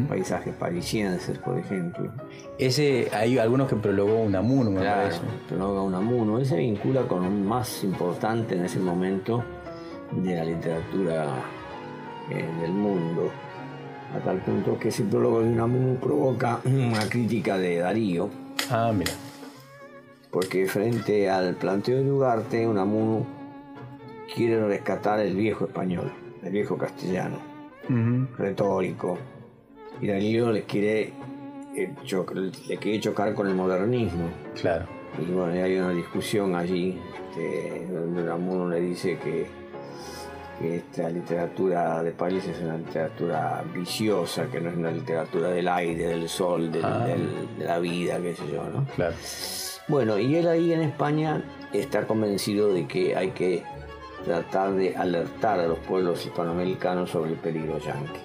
[0.08, 2.12] paisajes parisienses, por ejemplo.
[2.58, 5.22] Ese, hay algunos que prologó Unamuno, me Claro, parece.
[5.48, 6.38] Prologa Unamuno.
[6.38, 9.44] Él se vincula con un más importante en ese momento
[10.12, 11.28] de la literatura
[12.30, 13.32] eh, del mundo,
[14.16, 18.30] a tal punto que ese prólogo de Unamuno provoca una crítica de Darío,
[18.72, 19.12] Ah, mira.
[20.32, 23.26] Porque frente al planteo de Ugarte, Unamuno
[24.36, 26.12] quiere rescatar el viejo español,
[26.44, 27.38] el viejo castellano,
[28.38, 29.18] retórico,
[30.02, 31.14] y Darío le quiere,
[31.76, 31.94] eh,
[32.68, 34.30] le quiere chocar con el modernismo.
[34.62, 34.86] Claro.
[35.20, 39.48] Y bueno, hay una discusión allí este, donde Unamuno le dice que,
[40.60, 45.68] que esta literatura de París es una literatura viciosa, que no es una literatura del
[45.68, 47.06] aire, del sol, del- Ah.
[47.08, 48.86] del- de la vida, qué sé yo, ¿no?
[48.96, 49.16] Claro.
[49.90, 51.42] Bueno, y él ahí en España
[51.74, 53.64] está convencido de que hay que
[54.24, 58.20] tratar de alertar a los pueblos hispanoamericanos sobre el peligro yanqui.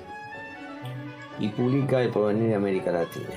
[1.39, 3.31] Y publica El porvenir de América Latina.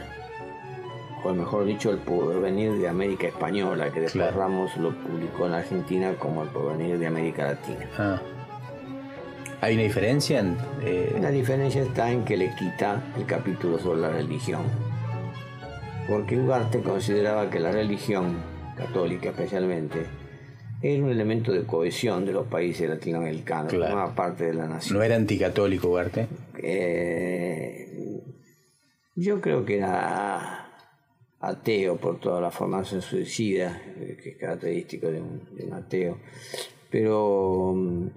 [1.23, 4.37] O mejor dicho, El porvenir de América Española, que después Claro.
[4.37, 7.85] Ramos lo publicó en Argentina como El porvenir de América Latina.
[7.97, 8.21] Ah.
[9.61, 10.39] ¿Hay una diferencia?
[10.39, 14.61] En, eh, La diferencia está en que le quita el capítulo sobre la religión.
[16.07, 18.37] Porque Ugarte consideraba que la religión,
[18.77, 20.05] católica especialmente,
[20.81, 23.91] era un elemento de cohesión de los países latinoamericanos, Claro.
[23.91, 24.97] formaba parte de la nación.
[24.97, 26.27] no era anticatólico, Ugarte.
[26.63, 28.21] Eh,
[29.15, 30.63] yo creo que era
[31.39, 36.19] ateo por toda la formación suicida, eh, que es característico de un, de un ateo,
[36.89, 38.07] pero mm,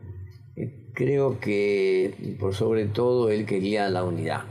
[0.56, 4.44] eh, creo que por sobre todo él quería la unidad.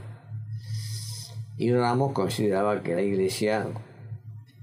[1.60, 3.66] Y Ramos consideraba que la iglesia,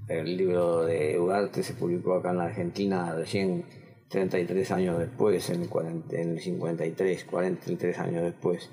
[0.08, 3.66] el libro de Ugarte se publicó acá en la Argentina recién
[4.08, 8.68] 33 años después, en el, 40 en el 53, 43 años después,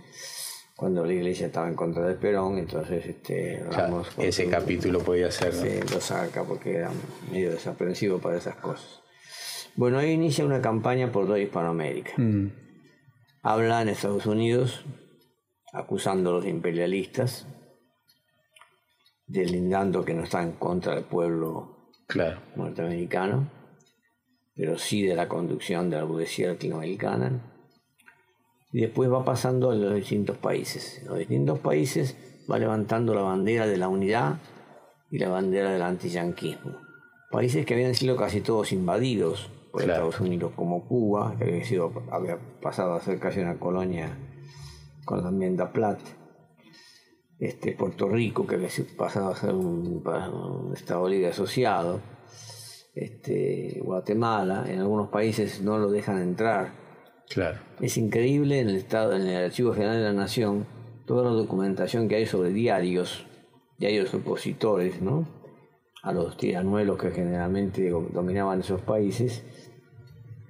[0.75, 4.07] cuando la iglesia estaba en contra de Perón, entonces este, Ramos...
[4.17, 5.53] ese capítulo podía ser.
[5.53, 5.61] ¿no?
[5.61, 6.89] Sí, lo saca porque era
[7.31, 9.03] medio desaprensivo para esas cosas.
[9.75, 12.13] Bueno, ahí inicia una campaña por toda Hispanoamérica.
[12.17, 12.51] Mm,
[13.43, 14.83] Habla en Estados Unidos
[15.71, 17.45] acusando a los imperialistas,
[19.27, 22.39] deslindando que no está en contra del pueblo claro.
[22.55, 23.49] norteamericano,
[24.55, 27.51] pero sí de la conducción de la burguesía latinoamericana.
[28.71, 30.99] Y después va pasando a los distintos países.
[30.99, 32.17] En los distintos países
[32.49, 34.39] va levantando la bandera de la unidad
[35.09, 36.77] y la bandera del antiyanquismo.
[37.31, 40.09] Países que habían sido casi todos invadidos por Claro.
[40.09, 44.17] Estados Unidos, como Cuba, que había, sido, había pasado a ser casi una colonia
[45.03, 45.99] con la enmienda Platt.
[47.39, 51.99] Este, Puerto Rico, que había pasado a ser un, un Estado libre asociado
[52.95, 56.71] este, Guatemala, en algunos países no lo dejan entrar.
[57.29, 57.59] Claro.
[57.81, 60.65] Es increíble en el estado, en el Archivo General de la Nación,
[61.05, 63.25] toda la documentación que hay sobre diarios,
[63.77, 65.27] diarios opositores, ¿no?
[66.03, 69.43] A los tiranuelos que generalmente dominaban esos países,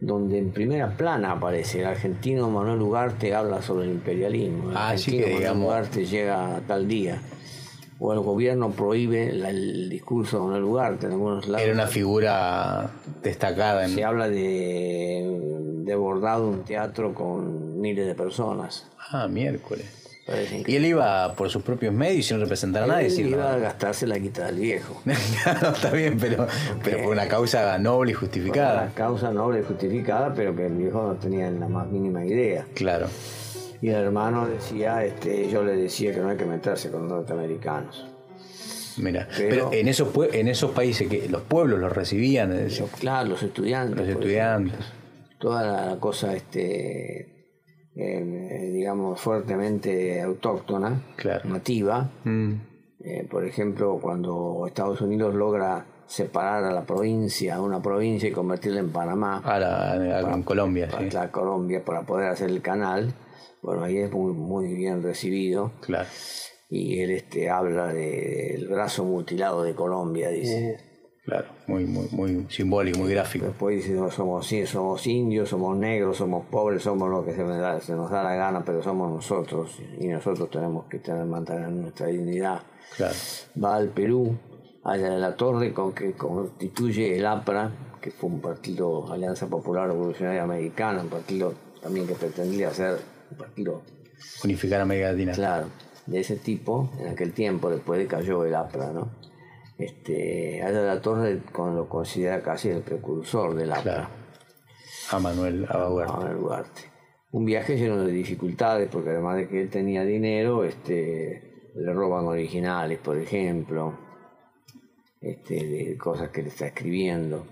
[0.06, 4.70] donde en primera plana aparece el argentino Manuel Ugarte habla sobre el imperialismo.
[4.72, 7.22] El Ah, sí que Manuel digamos- Ugarte llega a tal día.
[7.98, 11.64] O el gobierno prohíbe la- el discurso de Manuel Ugarte en algunos lados.
[11.66, 12.90] Era una figura
[13.24, 13.86] destacada.
[13.86, 15.40] En, Se habla de,
[15.86, 18.86] de bordado un teatro con miles de personas.
[19.12, 19.86] Ah, miércoles.
[20.66, 23.08] Y él iba por sus propios medios sin representar a nadie.
[23.08, 25.00] Él iba a gastarse la quita del viejo.
[25.44, 26.48] Claro, está bien, pero,
[26.84, 28.92] pero por una causa noble y Una justificada.
[28.96, 32.66] causa noble y justificada, pero que el viejo no tenía la más mínima idea.
[32.74, 33.08] Claro.
[33.82, 37.12] Y el hermano decía, este, yo le decía que no hay que meterse con los
[37.12, 38.08] norteamericanos.
[38.98, 42.86] Mira, Pero- pero, en esos en esos países que los pueblos los recibían, es decir,
[43.00, 43.98] Claro, los estudiantes.
[43.98, 44.80] los por estudiantes.
[45.38, 47.28] toda la cosa, este,
[47.96, 51.50] eh, digamos, fuertemente autóctona, Claro.
[51.50, 52.10] nativa.
[52.24, 52.54] Mm,
[53.08, 58.32] Eh, por ejemplo, cuando Estados Unidos logra separar a la provincia, a una provincia y
[58.32, 61.16] convertirla en Panamá, a la, a- en Colombia, para sí.
[61.16, 63.14] la Colombia, para poder hacer el canal,
[63.62, 65.72] bueno, ahí es muy, muy bien recibido.
[65.82, 66.08] Claro.
[66.68, 70.78] Y él este, habla de- del brazo mutilado de Colombia, dice.
[71.26, 73.48] Claro, muy, muy, muy simbólico, muy gráfico.
[73.48, 77.44] Después dice, no, somos, sí, somos indios, somos negros, somos pobres, somos lo que se,
[77.44, 81.26] me da- se nos da la gana, pero somos nosotros y nosotros tenemos que tener,
[81.26, 82.62] mantener nuestra dignidad.
[82.96, 83.16] Claro.
[83.64, 84.38] Va al Perú,
[84.84, 89.88] allá de la torre, con que constituye el APRA, que fue un partido, Alianza Popular
[89.88, 93.00] Revolucionaria Americana, un partido también que pretendía ser
[93.32, 93.82] un partido,
[94.44, 95.32] Unificar América Latina.
[95.34, 95.68] claro,
[96.06, 99.10] de ese tipo, en aquel tiempo, después de cayó el APRA, ¿no?
[99.78, 103.82] Este, de la torre lo considera casi el precursor del APRA.
[103.84, 104.08] Claro.
[105.12, 106.08] A Manuel Abaguer.
[106.08, 106.82] Manuel Ugarte.
[107.32, 112.26] un viaje lleno de dificultades, porque además de que él tenía dinero, este, le roban
[112.26, 114.00] originales, por ejemplo,
[115.20, 117.46] este, de cosas que le está escribiendo.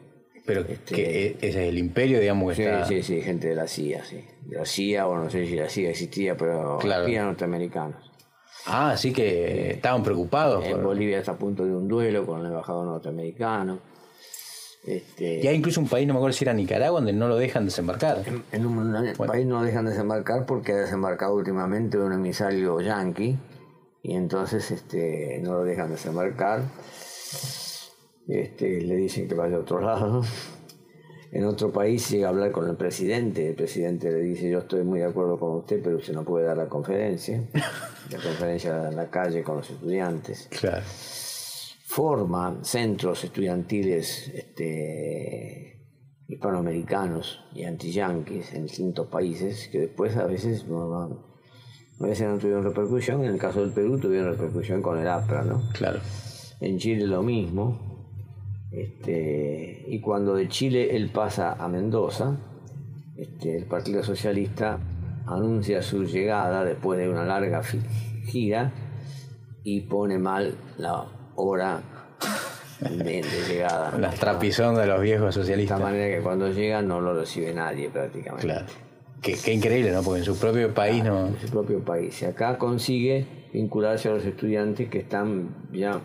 [0.46, 2.86] Pero Este- que e- ese es el imperio, digamos, que Sí, está...
[2.86, 4.24] sí, sí, gente de la CIA, sí.
[4.46, 7.04] De la CIA, o no sé si la CIA existía, pero Claro.
[7.04, 8.12] espías norteamericanos.
[8.66, 10.64] Ah, así que estaban preocupados.
[10.66, 13.80] En por- Bolivia está a punto de un duelo con el embajador norteamericano.
[14.86, 17.38] Este, Y hay incluso un país, no me acuerdo si era Nicaragua, donde no lo
[17.38, 18.24] dejan desembarcar.
[18.52, 23.38] En un país no dejan desembarcar porque ha desembarcado últimamente un emisario yanqui
[24.02, 26.64] y entonces este, no lo dejan desembarcar.
[28.28, 30.22] Este, le dicen que vaya a otro lado.
[31.36, 33.50] En otro país llega a hablar con el presidente.
[33.50, 36.46] El presidente le dice: Yo estoy muy de acuerdo con usted, pero usted no puede
[36.46, 37.44] dar la conferencia.
[38.12, 40.84] La conferencia en la calle con los estudiantes Claro.
[41.88, 45.88] forma centros estudiantiles este,
[46.28, 50.94] hispanoamericanos y antiyanquis en distintos países que después a veces no,
[52.00, 53.24] a veces no tuvieron repercusión.
[53.24, 55.64] En el caso del Perú tuvieron repercusión con el APRA, ¿no?
[55.74, 56.00] Claro.
[56.60, 57.93] En Chile lo mismo.
[58.74, 62.38] Este, y cuando de Chile él pasa a Mendoza,
[63.16, 64.80] este, el Partido Socialista
[65.28, 67.62] anuncia su llegada después de una larga
[68.26, 68.74] gira
[69.64, 71.06] y pone mal la
[71.36, 71.82] hora
[72.82, 73.98] de, de llegada.
[74.00, 75.78] Las trapizones de los viejos De socialistas.
[75.78, 78.48] esta manera que cuando llega no lo recibe nadie prácticamente.
[78.48, 78.66] Claro.
[79.22, 80.02] Qué, qué increíble, ¿no?
[80.02, 81.28] Porque en su propio país no...
[81.28, 82.22] en su propio país.
[82.24, 86.02] Y acá consigue vincularse a los estudiantes que están ya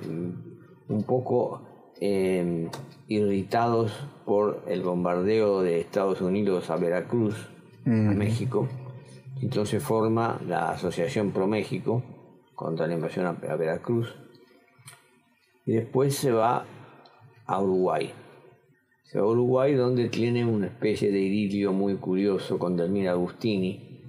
[0.89, 1.68] un poco
[2.01, 2.69] eh,
[3.07, 3.93] irritados
[4.25, 7.49] por el bombardeo de Estados Unidos a Veracruz,
[7.87, 8.69] a México.
[9.41, 12.03] Entonces forma la Asociación Pro México
[12.55, 14.15] contra la invasión a, a Veracruz.
[15.65, 16.65] Y después se va
[17.47, 18.13] a Uruguay.
[19.05, 24.03] Se va a Uruguay donde tiene una especie de idilio muy curioso con Delmira Agustini,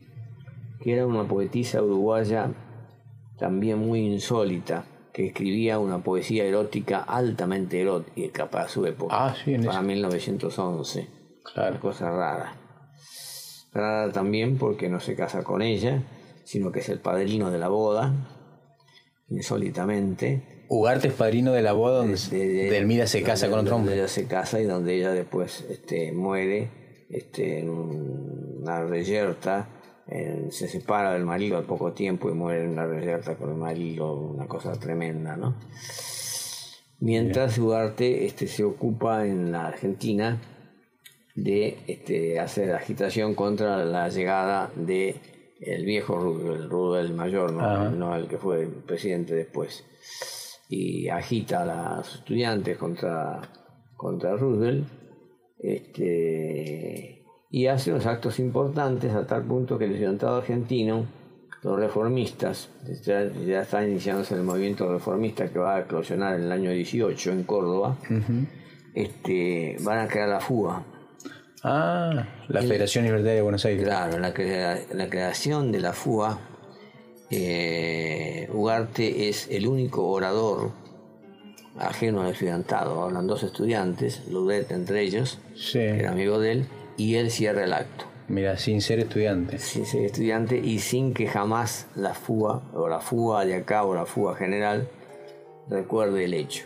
[0.82, 2.52] que era una poetisa uruguaya
[3.38, 4.86] también muy insólita,
[5.20, 9.86] que escribía una poesía erótica altamente erótica para su época, Ah, sí, en para eso.
[9.88, 11.08] 1911.
[11.44, 11.72] Claro.
[11.72, 12.54] Una cosa rara.
[13.74, 16.04] Rara también porque no se casa con ella,
[16.46, 18.14] sino que es el padrino de la boda,
[19.30, 20.66] insólitamente.
[20.70, 23.72] Ugarte es padrino de la boda donde De- de- Delmira se casa donde- con otro
[23.76, 24.00] donde hombre.
[24.00, 26.70] ella se casa y donde ella después este, muere
[27.10, 29.68] este, en una reyerta.
[30.10, 33.56] En- se separa del marido al poco tiempo y muere en una reyerta con el
[33.58, 35.56] marido, una cosa tremenda, ¿no?
[37.00, 40.42] Mientras Ugarte este, se ocupa en la Argentina
[41.36, 45.16] de este, hacer agitación contra la llegada de
[45.62, 48.16] el viejo Roosevelt, el Roosevelt mayor, ¿no?
[48.16, 49.86] El que fue presidente después.
[50.70, 53.42] Y agita a los estudiantes contra,
[53.96, 54.86] contra Roosevelt
[55.60, 57.19] este,
[57.52, 61.06] y hace unos actos importantes a tal punto que el estudiantado argentino,
[61.64, 62.70] los reformistas,
[63.04, 67.32] ya, ya está iniciándose el movimiento reformista que va a eclosionar en el año 18
[67.32, 67.98] en Córdoba,
[68.94, 70.84] este, van a crear la fuga.
[71.64, 73.84] Ah, la Federación Libertaria de Buenos Aires.
[73.84, 76.40] Claro, la, crea- la creación de la FUA,
[77.30, 80.72] eh, Ugarte es el único orador
[81.78, 83.04] ajeno al estudiantado.
[83.04, 85.80] Hablan dos estudiantes, Ludet entre ellos, Sí.
[85.80, 86.66] que era amigo de él,
[87.00, 88.06] y él cierra el acto.
[88.28, 89.58] Mira, sin ser estudiante.
[89.58, 93.96] Sin ser estudiante y sin que jamás la FUA, o la FUA de acá, o
[93.96, 94.88] la FUA general,
[95.68, 96.66] recuerde el hecho.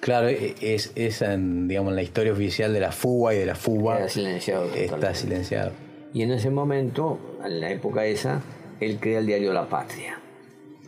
[0.00, 3.54] Claro, e- es, es en, digamos, la historia oficial de la fuga y de la
[3.54, 3.96] fuga.
[3.96, 5.72] Queda silenciado Está silenciado.
[6.12, 8.42] Y en ese momento, en la época esa,
[8.80, 10.18] él crea el diario La Patria.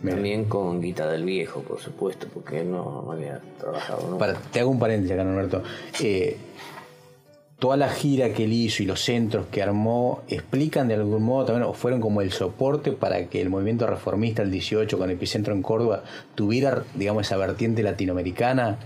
[0.06, 4.18] También con Guita del Viejo, por supuesto, porque él no, no había trabajado.
[4.18, 5.62] Para- te hago un paréntesis acá, Norberto.
[6.02, 6.36] Eh,
[7.58, 11.46] toda la gira que él hizo y los centros que armó explican de algún modo
[11.46, 15.54] también, o fueron como el soporte para que el movimiento reformista el 18 con epicentro
[15.54, 16.02] en Córdoba
[16.34, 18.78] tuviera, digamos, esa vertiente latinoamericana.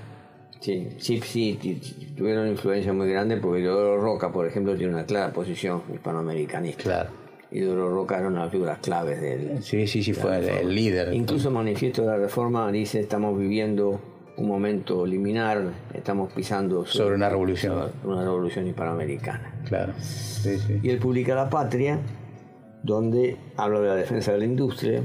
[0.61, 1.81] Sí, sí, sí,
[2.17, 6.83] tuvieron una influencia muy grande porque Teodoro Roca, por ejemplo, tiene una clara posición hispanoamericanista.
[6.83, 7.11] Claro.
[7.51, 10.49] Y Teodoro Roca era una de las figuras claves del, Sí, sí, sí, fue el,
[10.49, 11.15] el líder.
[11.15, 14.01] Incluso el manifiesto de la reforma dice estamos viviendo
[14.39, 15.63] un momento liminar,
[15.95, 17.75] estamos pisando Sobre una revolución.
[18.01, 19.61] sobre una revolución hispanoamericana.
[19.67, 19.93] Claro.
[20.01, 20.81] Sí, sí.
[20.83, 21.99] Y él publica La Patria,
[22.83, 25.03] donde habla de la defensa de la industria,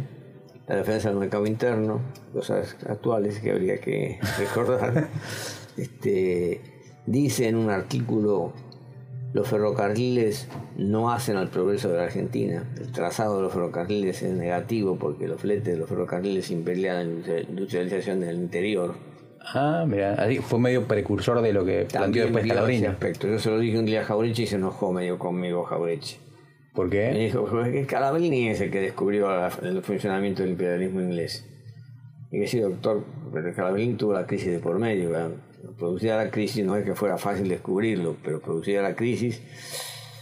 [0.67, 1.99] la defensa del mercado interno,
[2.31, 5.09] cosas actuales que habría que recordar.
[5.77, 6.61] este,
[7.05, 8.53] dice en un artículo,
[9.33, 12.63] los ferrocarriles no hacen al progreso de la Argentina.
[12.79, 17.39] El trazado de los ferrocarriles es negativo porque los fletes de los ferrocarriles impelian la
[17.41, 18.93] industrialización del interior.
[19.45, 22.85] Ah, mira, así fue medio precursor de lo que planteó después Calabrini.
[22.85, 23.27] aspecto.
[23.27, 26.17] Yo se lo dije un día a Jaureche y se enojó medio conmigo Jaureche.
[26.73, 27.11] ¿Por Me qué?
[27.11, 29.27] dijo que Scalabrini es el que descubrió
[29.61, 31.45] el funcionamiento del imperialismo inglés.
[32.31, 35.11] Y que sí, doctor, pero Scalabrini tuvo la crisis de por medio.
[35.11, 35.29] ¿verdad?
[35.77, 39.41] Producía la crisis, no es que fuera fácil descubrirlo, pero producía la crisis.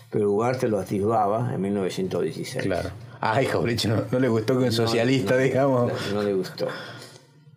[0.10, 2.66] Pero Ugarte lo atisbaba en 1916.
[2.66, 2.90] Claro.
[3.22, 5.92] Ay, Jaureche, no, no le gustó que un socialista, no, digamos.
[6.14, 6.68] No le gustó.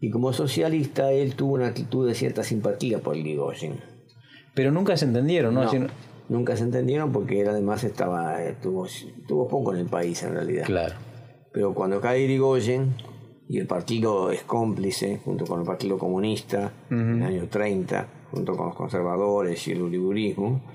[0.04, 3.80] Y como socialista, él tuvo una actitud de cierta simpatía por Irigoyen.
[4.54, 5.62] Pero nunca se entendieron, ¿no?
[6.28, 8.86] Nunca se entendieron porque él además estaba, eh, tuvo,
[9.26, 10.66] tuvo poco en el país en realidad.
[10.66, 10.96] Claro.
[11.54, 12.92] Pero cuando cae Irigoyen
[13.48, 18.58] y el partido es cómplice, junto con el Partido Comunista, en el año 30, junto
[18.58, 20.66] con los conservadores y el uribrismo,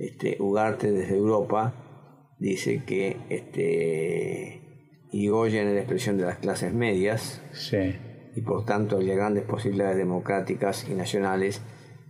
[0.00, 7.40] este, Ugarte desde Europa dice que este, Irigoyen es la expresión de las clases medias
[7.52, 7.94] Sí.
[8.36, 11.60] Y por tanto había grandes posibilidades democráticas y nacionales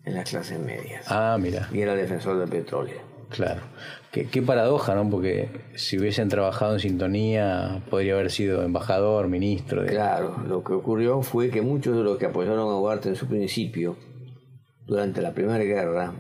[0.04, 1.04] en las clases medias.
[1.08, 3.00] Ah, mira, Y era defensor del petróleo.
[3.30, 3.60] claro.
[4.12, 5.10] Qué, qué paradoja, ¿no?
[5.10, 9.82] Porque si hubiesen trabajado en sintonía, podría haber sido embajador, ministro.
[9.82, 9.88] De...
[9.88, 13.26] Claro, lo que ocurrió fue que muchos de los que apoyaron a Ugarte en su
[13.26, 13.96] principio,
[14.86, 16.14] durante la Primera Guerra,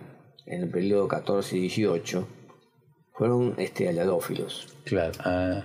[0.44, 2.26] en el periodo 14 y 18,
[3.12, 3.88] fueron este.
[4.84, 5.12] Claro.
[5.20, 5.62] Ah,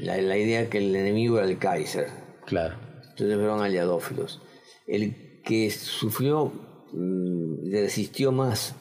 [0.00, 2.08] La, la idea que el enemigo era el Kaiser.
[2.44, 2.74] claro.
[3.12, 4.40] Entonces fueron aliadófilos.
[4.86, 6.52] El que sufrió,
[6.92, 8.74] mm, resistió más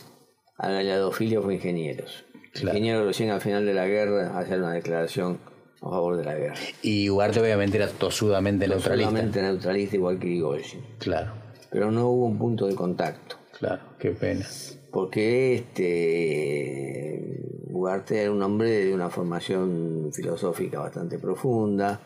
[0.58, 2.26] a la aliadofilia fue Ingenieros.
[2.54, 2.70] Claro.
[2.78, 5.40] Ingenieros recién al final de la guerra hacer una declaración
[5.82, 6.56] a favor de la guerra.
[6.82, 9.10] Y Ugarte obviamente era tosudamente neutralista.
[9.10, 10.82] Solamente neutralista igual que Irigoyen.
[11.00, 11.32] Claro,
[11.72, 13.38] Pero no hubo un punto de contacto.
[13.58, 14.46] claro, qué pena.
[14.92, 17.38] Porque este
[17.70, 22.02] Ugarte era un hombre de una formación filosófica bastante profunda,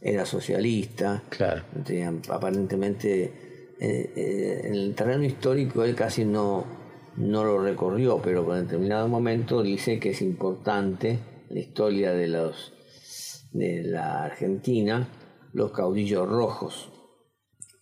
[0.00, 1.64] era socialista, Claro.
[1.84, 3.24] tenía- aparentemente
[3.80, 6.64] eh, eh, en el terreno histórico él casi no,
[7.16, 11.18] no lo recorrió, pero en determinado momento dice que es importante
[11.50, 12.72] la historia de los
[13.52, 15.08] de la Argentina,
[15.54, 16.90] los caudillos rojos.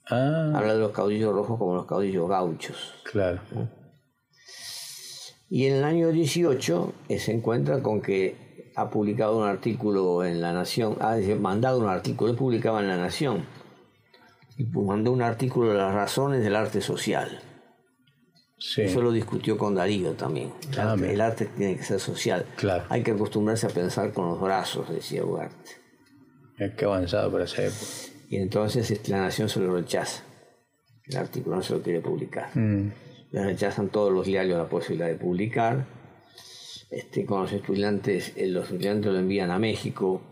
[0.09, 2.95] Ah, Habla de los caudillos rojos como los caudillos gauchos.
[3.11, 3.41] claro.
[5.49, 8.37] Y en el año 18 eh, se encuentra con que
[8.77, 12.97] ha publicado un artículo en La Nación, ha mandado un artículo, él publicaba en La
[12.97, 13.45] Nación,
[14.59, 17.41] y mandó un artículo de las razones del arte social.
[18.59, 18.83] Sí.
[18.83, 20.53] Eso lo discutió con Darío también.
[20.73, 22.47] El, Ah, arte, el arte tiene que ser social.
[22.57, 22.85] Claro.
[22.89, 25.73] Hay que acostumbrarse a pensar con los brazos, decía Ugarte.
[26.59, 27.85] Eh, Qué avanzado para esa época.
[28.31, 30.23] Y entonces este, La Nación se lo rechaza.
[31.05, 32.49] El artículo no se lo quiere publicar.
[32.55, 32.93] Mm,
[33.33, 35.85] le rechazan todos los diarios la posibilidad de publicar.
[36.91, 40.23] Este, con los estudiantes, eh, los estudiantes lo envían a México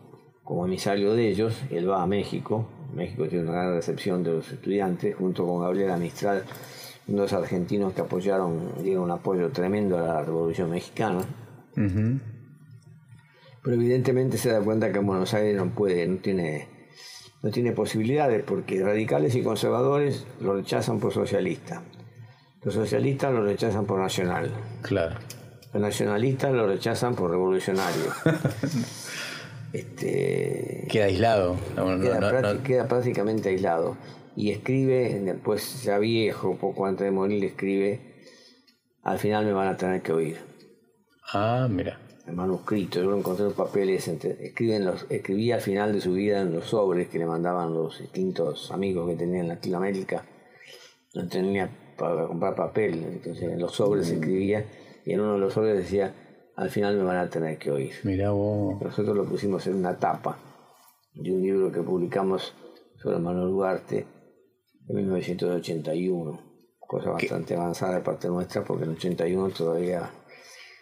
[0.44, 4.52] como emisario de ellos, él va a México, México tiene una gran recepción de los
[4.52, 6.44] estudiantes, junto con Gabriela Mistral,
[7.08, 11.22] unos argentinos que apoyaron, dieron un apoyo tremendo a la Revolución Mexicana.
[11.74, 16.68] Pero evidentemente se da cuenta que en Buenos Aires no puede, no tiene,
[17.42, 21.82] no tiene posibilidades, porque radicales y conservadores lo rechazan por socialista.
[22.62, 24.50] Los socialistas lo rechazan por nacional.
[24.82, 25.16] Claro.
[25.74, 28.04] Los nacionalistas lo rechazan por revolucionario.
[29.72, 31.56] este, Queda aislado.
[31.76, 32.62] No, queda, no, prácti- no.
[32.62, 33.96] queda prácticamente aislado.
[34.36, 38.00] Y escribe, después ya viejo, poco antes de morir, escribe,
[39.02, 40.38] al final me van a tener que oír.
[41.32, 41.98] Ah, mira.
[42.26, 44.08] El manuscrito, yo lo encontré en los papeles,
[44.80, 48.70] los, escribía al final de su vida en los sobres que le mandaban los distintos
[48.70, 50.24] amigos que tenía en Latinoamérica.
[51.14, 51.68] No tenía
[51.98, 54.64] para comprar papel, entonces en los sobres escribía
[55.04, 56.14] y en uno de los sobres decía,
[56.56, 57.92] al final me van a tener que oír.
[58.04, 58.80] Mira vos.
[58.80, 60.38] Nosotros lo pusimos en una tapa
[61.14, 62.54] de un libro que publicamos
[63.02, 64.06] sobre Manuel Ugarte
[64.88, 66.40] en 1981.
[66.80, 70.10] Cosa bastante avanzada de parte nuestra porque en 81 todavía...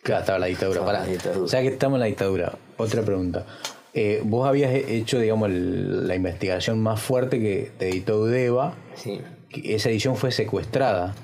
[0.03, 0.81] Claro, estaba la dictadura.
[0.81, 1.05] Estaba Pará.
[1.07, 1.45] la dictadura.
[1.45, 2.59] O sea que estamos en la dictadura.
[2.77, 3.47] Otra pregunta.
[3.95, 8.75] Eh, vos habías he- hecho, digamos, el- la investigación más fuerte que te editó Udeva.
[8.97, 9.21] Sí.
[9.65, 11.15] Esa edición fue secuestrada.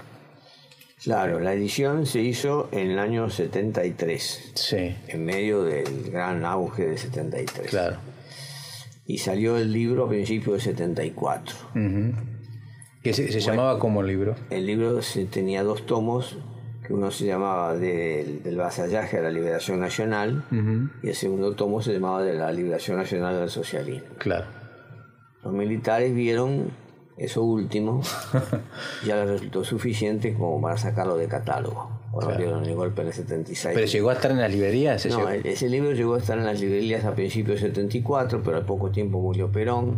[1.03, 6.87] Claro, la edición se hizo en el año 73, Sí, en medio del gran auge
[6.87, 7.71] de 73.
[7.71, 7.97] claro.
[9.07, 11.57] Y salió el libro a principios de 74.
[11.75, 12.13] Ujú.
[13.03, 14.35] Que se, se llamaba como el libro.
[14.51, 16.37] El libro se- tenía dos tomos,
[16.87, 20.45] que uno se llamaba del, del vasallaje a la liberación nacional
[21.03, 24.09] y el segundo tomo se llamaba de la liberación nacional del socialismo.
[24.19, 24.47] Claro.
[25.45, 26.71] Los militares vieron
[27.19, 28.01] eso último,
[29.05, 31.91] ya les resultó suficiente como para sacarlo de catálogo.
[32.11, 32.43] Cuando Claro.
[32.45, 33.75] dieron el golpe en el 76.
[33.75, 35.03] Pero llegó a estar en las librerías.
[35.03, 35.29] ¿Se No, llegó?
[35.49, 38.91] ese libro llegó a estar en las librerías a principios del 74, pero al poco
[38.91, 39.97] tiempo murió Perón.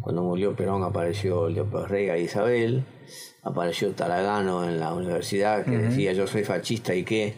[0.00, 2.84] Cuando murió Perón apareció López Rega e Isabel,
[3.42, 7.34] apareció Taragano en la universidad que decía yo soy fascista y qué.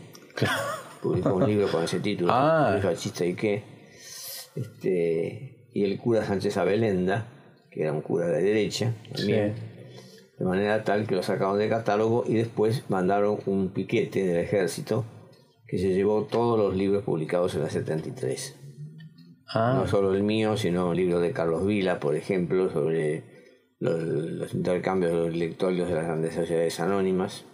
[1.02, 2.70] publicó un libro con ese título, Ah.
[2.72, 3.62] ¿Soy fascista y qué?
[4.56, 7.28] Este, y el cura Sánchez Abelenda,
[7.76, 9.54] que era un cura de derecha, también,
[10.38, 15.04] de manera tal que lo sacaron de catálogo y después mandaron un piquete del ejército
[15.68, 18.56] que se llevó todos los libros publicados en la 73.
[19.48, 23.24] Ah, No solo el mío, sino un libro de Carlos Vila, por ejemplo, sobre
[23.78, 27.44] los, los intercambios de los lectorios de las grandes sociedades anónimas.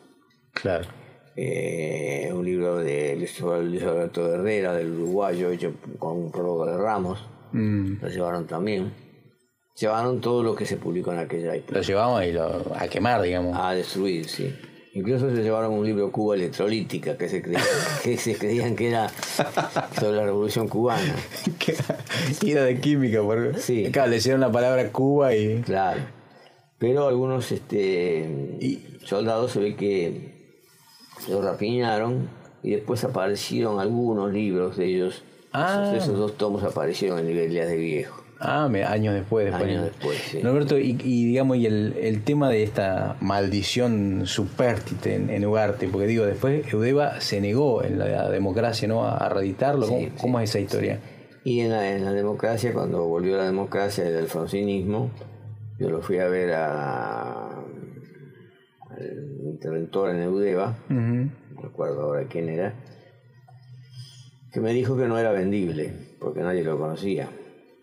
[0.52, 0.86] claro.
[1.34, 7.26] Eh, un libro de Luis Alberto Herrera, del uruguayo, hecho con un prólogo de Ramos.
[7.52, 8.92] Mm, Lo llevaron también.
[9.78, 11.76] Llevaron todo lo que se publicó en aquella época.
[11.76, 13.56] lo llevamos y lo, a quemar, digamos.
[13.58, 14.54] A destruir, sí.
[14.94, 17.62] Incluso se llevaron un libro Cuba electrolítica que se creían
[18.04, 19.08] que, se creían que era
[19.98, 21.14] sobre la revolución cubana.
[22.42, 23.90] y era de química, porque Sí.
[23.90, 25.62] claro, le hicieron la palabra Cuba y.
[25.62, 26.02] Claro.
[26.78, 28.58] Pero algunos este,
[29.04, 30.58] soldados se ve que
[31.28, 32.28] lo rapiñaron
[32.62, 35.22] y después aparecieron algunos libros de ellos.
[35.52, 35.92] Ah.
[35.94, 38.21] Esos, esos dos tomos aparecieron en librerías de viejo.
[38.45, 39.47] Ah, me- años después.
[39.47, 39.62] después.
[39.70, 40.43] Años después, sí.
[40.43, 45.86] Norberto, y, y digamos, y el, el tema de esta maldición supérstite en, en Ugarte,
[45.88, 49.05] porque digo, después Eudeva se negó en la democracia ¿no?
[49.05, 49.86] a, a reeditarlo.
[49.86, 50.99] ¿Cómo, Sí, cómo es esa historia?
[51.45, 55.11] Y en la, en la democracia, cuando volvió la democracia del alfonsinismo,
[55.78, 57.49] yo lo fui a ver a,
[58.90, 61.30] al interventor en Eudeva, Ujú.
[61.55, 62.74] no recuerdo ahora quién era,
[64.53, 67.28] que me dijo que no era vendible, porque nadie lo conocía.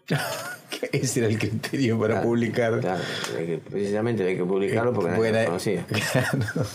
[0.91, 2.79] Ese era el criterio para Claro, publicar.
[2.79, 3.01] Claro,
[3.37, 5.85] hay que- precisamente hay que publicarlo porque nadie lo nadie- conocía.
[6.11, 6.65] Claro.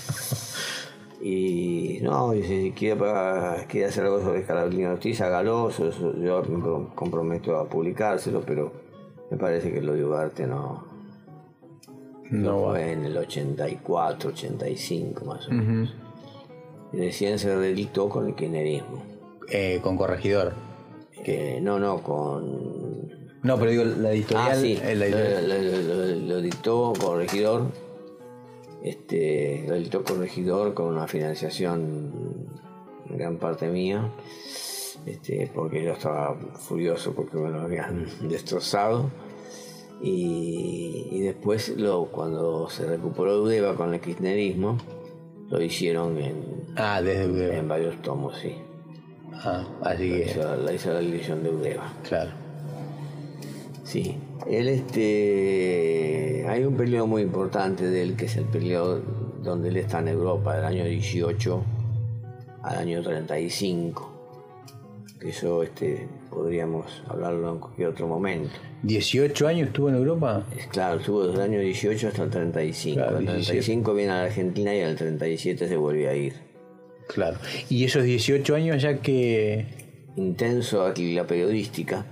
[1.22, 6.59] Y no, dice, si quiere, pa- quiere hacer algo sobre Carolina Ortiz, hágalo, yo me
[6.62, 8.72] pro- comprometo a publicárselo, pero
[9.30, 10.84] me parece que lo de Ugarte no,
[12.30, 12.70] No va.
[12.72, 15.94] fue en el 84, 85 más o menos.
[16.92, 19.02] Y recién se reeditó con el kirchnerismo.
[19.50, 20.52] Eh, con corregidor.
[21.24, 22.73] Que no, no, con
[23.45, 24.49] No, pero digo, la editorial.
[24.51, 25.49] Ah, sí, eh, la lo, editorial-
[25.88, 27.66] lo- lo- lo dictó Corregidor,
[28.82, 32.12] este, lo dictó Corregidor con una financiación
[33.11, 34.11] en gran parte mía,
[35.07, 39.11] este, porque yo estaba furioso porque me lo habían destrozado.
[40.03, 44.76] Y, y después, lo, cuando se recuperó Udeva con el kirchnerismo,
[45.49, 47.55] lo hicieron en, Ah, desde Eudeva.
[47.57, 48.55] en varios tomos, sí.
[49.32, 50.24] Ah, así que.
[50.30, 51.92] hizo, la hizo la edición de Udeva.
[52.07, 52.30] Claro.
[53.85, 54.16] Sí,
[54.51, 59.03] él este hay un periodo muy importante de él que es el periodo
[59.43, 61.64] donde él está en Europa, del año 18
[62.62, 64.11] al año 35.
[65.20, 68.55] Que eso este podríamos hablarlo en cualquier otro momento.
[68.85, 70.47] ¿18 años estuvo en Europa?
[70.57, 72.97] Es claro, estuvo desde el año 18 hasta el 35.
[72.97, 76.32] Claro, el 35 viene a la Argentina y al 37 se vuelve a ir.
[77.07, 77.37] Claro.
[77.68, 79.66] ¿Y esos 18 años ya que.
[80.16, 82.07] intenso actividad periodística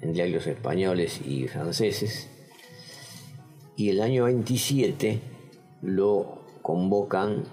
[0.00, 2.28] en diarios españoles y franceses.
[3.76, 5.20] Y el año 27
[5.82, 7.44] lo convocan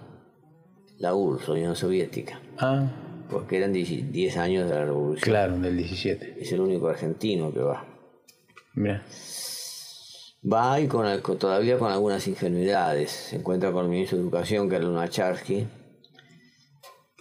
[0.98, 2.90] la URSS, Unión Soviética, Ah,
[3.30, 5.24] porque eran 10 10 años de la revolución.
[5.24, 6.38] claro, del 17.
[6.40, 7.86] Es el único argentino que va.
[8.74, 9.04] Mira.
[10.52, 11.06] Va y con,
[11.40, 13.12] todavía con algunas ingenuidades.
[13.12, 15.68] Se encuentra con el ministro de Educación, que era Lunacharsky,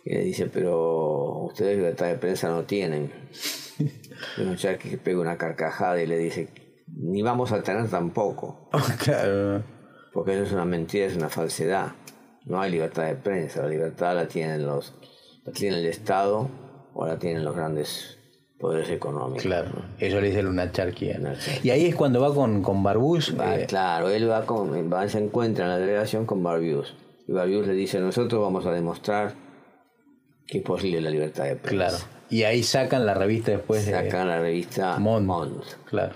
[0.05, 3.11] y le dice, pero ustedes libertad de prensa no tienen.
[4.37, 6.49] Lunacharsky que pega una carcajada y le dice,
[6.87, 8.69] ni vamos a tener tampoco,
[9.03, 9.63] claro.
[10.13, 11.93] porque eso es una mentira, es una falsedad.
[12.45, 14.95] No hay libertad de prensa, la libertad la tienen los,
[15.45, 16.51] la tiene el Estado
[16.93, 18.19] o la tienen los grandes
[18.59, 19.43] poderes económicos.
[19.43, 19.71] Claro.
[19.99, 20.41] Eso le dice.
[20.41, 20.43] ¿eh?
[20.43, 21.11] Lunacharqui.
[21.63, 22.85] Y ahí es cuando va con, con.
[22.85, 22.95] Va,
[23.57, 26.95] eh, claro, él va, con, va, se encuentra en la delegación con Barbius.
[27.27, 29.35] Y Barbius le dice, nosotros vamos a demostrar
[30.47, 31.97] que es posible la libertad de prensa.
[31.99, 32.14] claro.
[32.31, 33.93] Y ahí sacan la revista después de.
[33.93, 35.27] Sacan la revista Mond.
[35.27, 35.63] Mond.
[35.89, 36.15] Claro.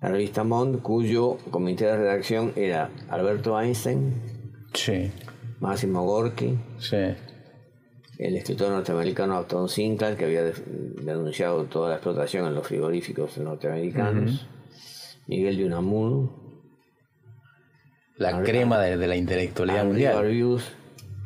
[0.00, 4.14] La revista Mond, cuyo comité de redacción era Alberto Einstein,
[4.72, 5.10] Sí.
[5.58, 6.96] Máximo Gorky, Sí.
[8.18, 10.54] el escritor norteamericano Upton Sinclair, que había de-
[11.02, 14.46] denunciado toda la explotación en los frigoríficos norteamericanos,
[15.26, 16.40] Miguel de Unamuno,
[18.16, 20.14] La crema de, de la intelectualidad mundial.
[20.14, 20.64] Barbius,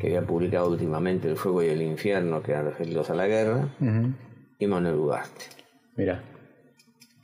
[0.04, 3.68] que había publicado últimamente El fuego y el infierno, que eran referidos a la guerra,
[4.58, 5.46] y Manuel Ugarte.
[5.96, 6.22] Mira.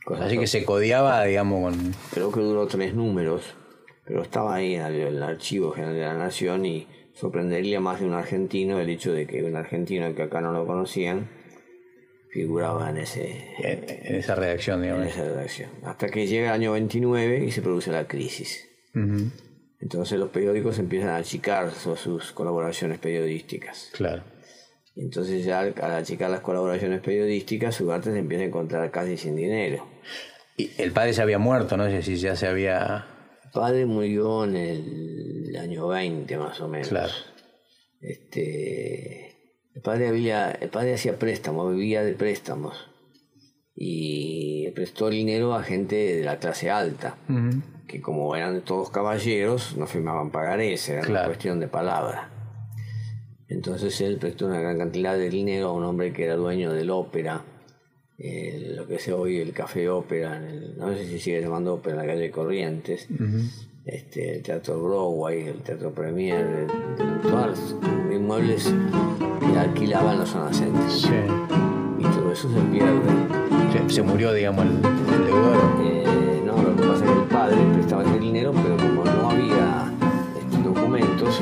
[0.05, 1.95] Cosas Así que se codiaba, digamos, con.
[2.13, 3.55] Creo que duró tres números,
[4.07, 8.07] pero estaba ahí en el, en Archivo General de la Nación y sorprendería más de
[8.07, 11.29] un argentino el hecho de que un argentino que acá no lo conocían
[12.33, 15.07] figuraba en, ese, En, en esa redacción, en digamos.
[15.09, 15.71] esa redacción.
[15.83, 18.69] Hasta que llega el año 29 y se produce la crisis.
[18.95, 19.31] Ujú.
[19.81, 23.91] Entonces los periódicos empiezan a achicar su- sus colaboraciones periodísticas.
[23.93, 24.23] Claro.
[24.97, 29.37] Entonces ya al, al achicar las colaboraciones periodísticas, Ugarte se empieza a encontrar casi sin
[29.37, 29.87] dinero.
[30.57, 33.07] Y el padre ya había muerto, no sé si ya se había...
[33.45, 36.89] El padre murió en el año 20 más o menos.
[36.89, 37.13] Claro.
[38.01, 42.90] Este, el padre, había, el padre hacía préstamos, vivía de préstamos.
[43.83, 47.17] Y prestó dinero a gente de la clase alta,
[47.87, 52.29] que como eran todos caballeros, no firmaban pagarés, era una cuestión de palabra.
[53.49, 56.91] Entonces él prestó una gran cantidad de dinero a un hombre que era dueño del
[56.91, 57.43] ópera,
[58.19, 61.73] eh, lo que es hoy el Café Ópera, en el- no sé si sigue llamando
[61.73, 63.09] ópera en la calle Corrientes,
[63.87, 67.77] este, el Teatro Broadway, el Teatro Premier, el- el- todos los
[68.15, 68.75] inmuebles
[69.41, 70.53] que alquilaban la zona.
[70.53, 71.09] Sí.
[71.99, 73.40] Y todo eso se pierde.
[73.73, 75.57] Se, se murió, digamos, el, el deudor.
[75.85, 79.31] Eh, no, lo que pasa es que el padre prestaba ese dinero, pero como no
[79.31, 79.93] había
[80.39, 81.41] este, documentos,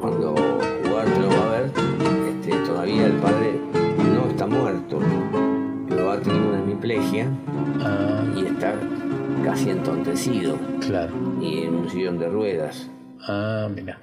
[0.00, 1.72] cuando Ugarte lo va a ver,
[2.28, 3.60] este, todavía el padre
[4.14, 4.98] no está muerto,
[5.88, 7.28] pero va a tener una hemiplegia
[7.80, 8.74] Ah, y está
[9.44, 11.12] casi entontecido claro.
[11.40, 12.90] y en un sillón de ruedas.
[13.28, 14.00] Ah, mira.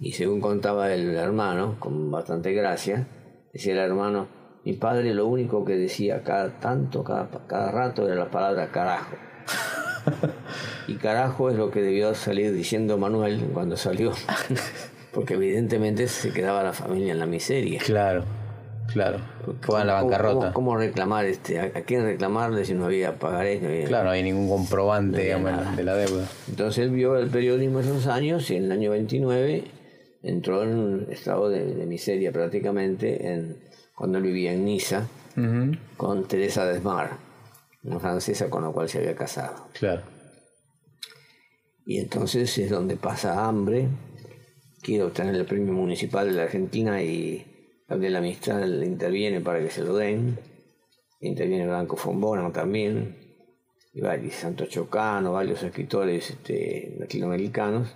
[0.00, 3.06] Y según contaba el hermano, con bastante gracia,
[3.52, 4.28] decía el hermano,
[4.66, 9.14] mi padre lo único que decía cada tanto, cada, cada rato era la palabra carajo.
[10.88, 14.12] y carajo es lo que debió salir diciendo Manuel cuando salió,
[15.12, 17.80] porque evidentemente se quedaba la familia en la miseria.
[17.84, 18.24] Claro,
[18.92, 19.18] claro.
[19.60, 20.52] Fue a la ¿Cómo- bancarrota.
[20.52, 21.60] ¿Cómo, cómo reclamar este?
[21.60, 23.62] ¿A, quién reclamarle si no había pagarés?
[23.62, 25.76] no había- Claro, no hay ningún comprobante, había digamos, nada.
[25.76, 26.26] de la deuda.
[26.48, 29.62] Entonces él vio el periodismo esos años y en el año 29
[30.24, 33.58] entró en un estado de, de miseria prácticamente en,
[33.96, 35.08] cuando él vivía en Niza
[35.96, 37.16] con Teresa Desmar,
[37.82, 39.68] una francesa con la cual se había casado.
[39.72, 40.02] Claro.
[41.84, 43.88] Y entonces es donde pasa hambre,
[44.82, 47.44] quiere obtener el premio municipal de la Argentina y
[47.88, 50.38] Gabriela Mistral interviene para que se lo den,
[51.20, 53.16] interviene Blanco Fombona también,
[53.94, 57.94] y varios, Santo Chocano, varios escritores este, latinoamericanos,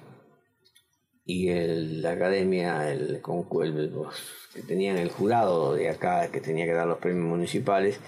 [1.33, 4.15] y el- la academia, el, el- los
[4.55, 8.01] que tenían el jurado de acá, que tenía que dar los premios municipales,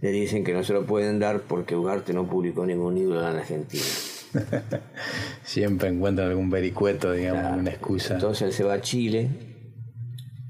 [0.00, 3.36] le dicen que no se lo pueden dar porque Ugarte no publicó ningún libro en
[3.36, 3.84] Argentina.
[5.44, 7.58] Siempre encuentran algún vericueto, digamos, Claro.
[7.60, 8.14] una excusa.
[8.14, 9.28] Entonces él se va a Chile,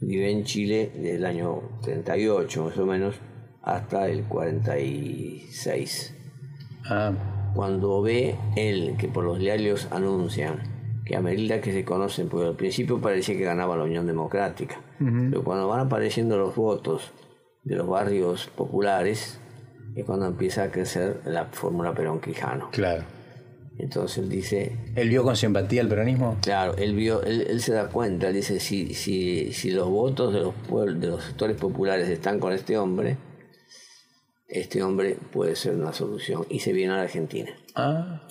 [0.00, 3.14] vive en Chile desde el año 38 más o menos
[3.62, 6.14] hasta el 46.
[6.84, 7.12] Ah,
[7.54, 10.69] Cuando ve él que por los diarios anuncian
[11.10, 14.80] que a medida que se conocen, porque al principio parecía que ganaba la Unión Democrática,
[15.00, 17.10] pero cuando van apareciendo los votos
[17.64, 19.40] de los barrios populares,
[19.96, 22.70] es cuando empieza a crecer la fórmula Perón-Quijano.
[22.70, 23.02] claro.
[23.76, 26.36] Entonces él dice, ¿Él vio con simpatía el peronismo?
[26.42, 30.32] Claro, él vio, él, él se da cuenta, él dice, si, si, si los votos
[30.32, 33.16] de los pueblos, de los sectores populares están con este hombre,
[34.46, 36.44] este hombre puede ser una solución.
[36.50, 37.50] Y se viene a la Argentina.
[37.74, 38.28] Ah,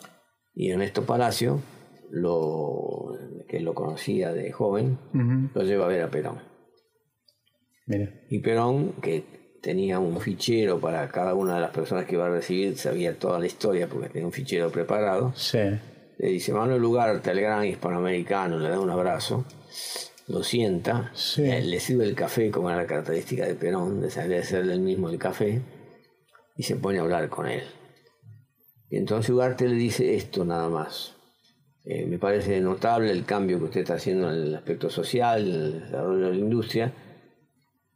[0.53, 1.59] Y Ernesto Palacio,
[2.11, 3.15] lo,
[3.47, 4.97] que lo conocía de joven,
[5.53, 6.39] lo lleva a ver a Perón.
[7.85, 8.09] mira.
[8.29, 12.29] Y Perón, que tenía un fichero para cada una de las personas que iba a
[12.29, 17.29] recibir, sabía toda la historia porque tenía un fichero preparado, Sí, le dice, Manuel Ugarte,
[17.31, 19.45] al gran hispanoamericano, le da un abrazo,
[20.27, 21.41] lo sienta, Sí.
[21.43, 24.81] le, le sirve el café, como era la característica de Perón, de saber hacerle el
[24.81, 25.61] mismo el café,
[26.55, 27.63] y se pone a hablar con él.
[28.89, 31.15] Y entonces Ugarte le dice esto nada más.
[31.85, 35.55] Eh, me parece notable el cambio que usted está haciendo en el aspecto social, en
[35.55, 36.93] el desarrollo de la industria,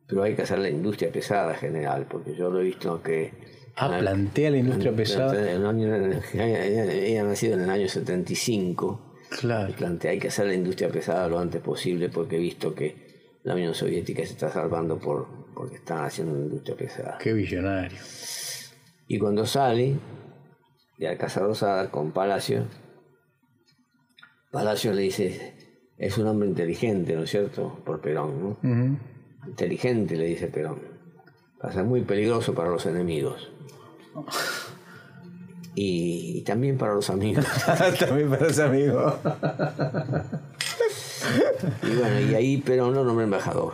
[0.07, 3.31] pero hay que hacer la industria pesada general, porque yo lo he visto que...
[3.75, 5.33] Ah, plantea la industria pesada.
[5.51, 5.95] En el año-
[6.33, 9.73] ella, nacido en el año 75 y Claro.
[9.73, 13.55] plantea hay que hacer la industria pesada lo antes posible porque he visto que la
[13.55, 17.17] Unión Soviética se está salvando por, porque están haciendo una industria pesada.
[17.19, 17.97] Qué visionario.
[19.07, 19.95] Y cuando sale
[20.99, 22.65] de Alcázar Rosada con Palacio,
[24.53, 25.53] Palacio le dice,
[25.97, 27.79] es un hombre inteligente, ¿no es cierto?
[27.83, 28.99] Por Perón, ¿no?
[29.47, 30.79] Inteligente, le dice Perón.
[31.61, 33.51] Va a ser muy peligroso para los enemigos.
[35.75, 37.43] Y, y también para los amigos.
[37.99, 39.17] También para ese amigo.
[41.81, 43.73] Y bueno, y ahí Perón lo nombra embajador.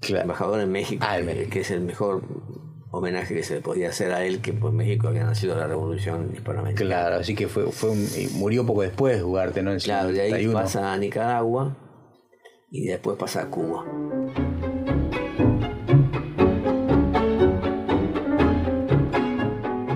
[0.00, 0.22] Claro.
[0.22, 1.50] Embajador en México, Ah, México.
[1.50, 2.22] que es el mejor
[2.90, 6.30] homenaje que se le podía hacer a él, que pues México había nacido la revolución
[6.34, 6.88] hispanoamericana.
[6.88, 9.72] Claro, así que fue, fue un, murió poco después Ugarte, ¿no?
[9.72, 10.60] En Claro, de ahí 51.
[10.60, 11.76] pasa a Nicaragua
[12.70, 13.84] y después pasa a Cuba.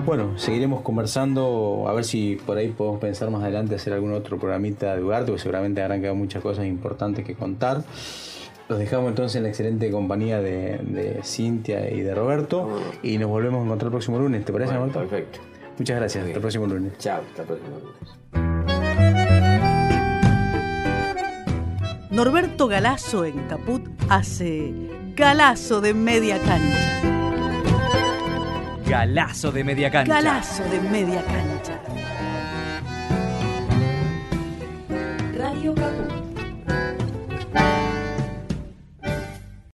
[0.05, 4.37] Bueno, seguiremos conversando, a ver si por ahí podemos pensar más adelante hacer algún otro
[4.37, 7.83] programita de Ugarte, porque seguramente habrán quedado muchas cosas importantes que contar.
[8.69, 12.79] Los dejamos entonces en la excelente compañía de, de Cintia y de Roberto.
[13.03, 14.45] Y nos volvemos a encontrar el próximo lunes.
[14.45, 15.09] ¿Te parece, Bueno, Roberto?
[15.09, 15.39] perfecto.
[15.77, 16.23] Muchas gracias.
[16.23, 16.93] Hasta el próximo lunes.
[16.97, 19.03] Chao, hasta el próximo lunes.
[22.09, 24.71] Norberto Galazo en Caput hace
[25.15, 27.01] Galazo de media cancha.
[28.87, 30.13] Galazo de media cancha.
[30.13, 31.79] Galazo de media cancha.
[35.35, 36.32] Radio Caput.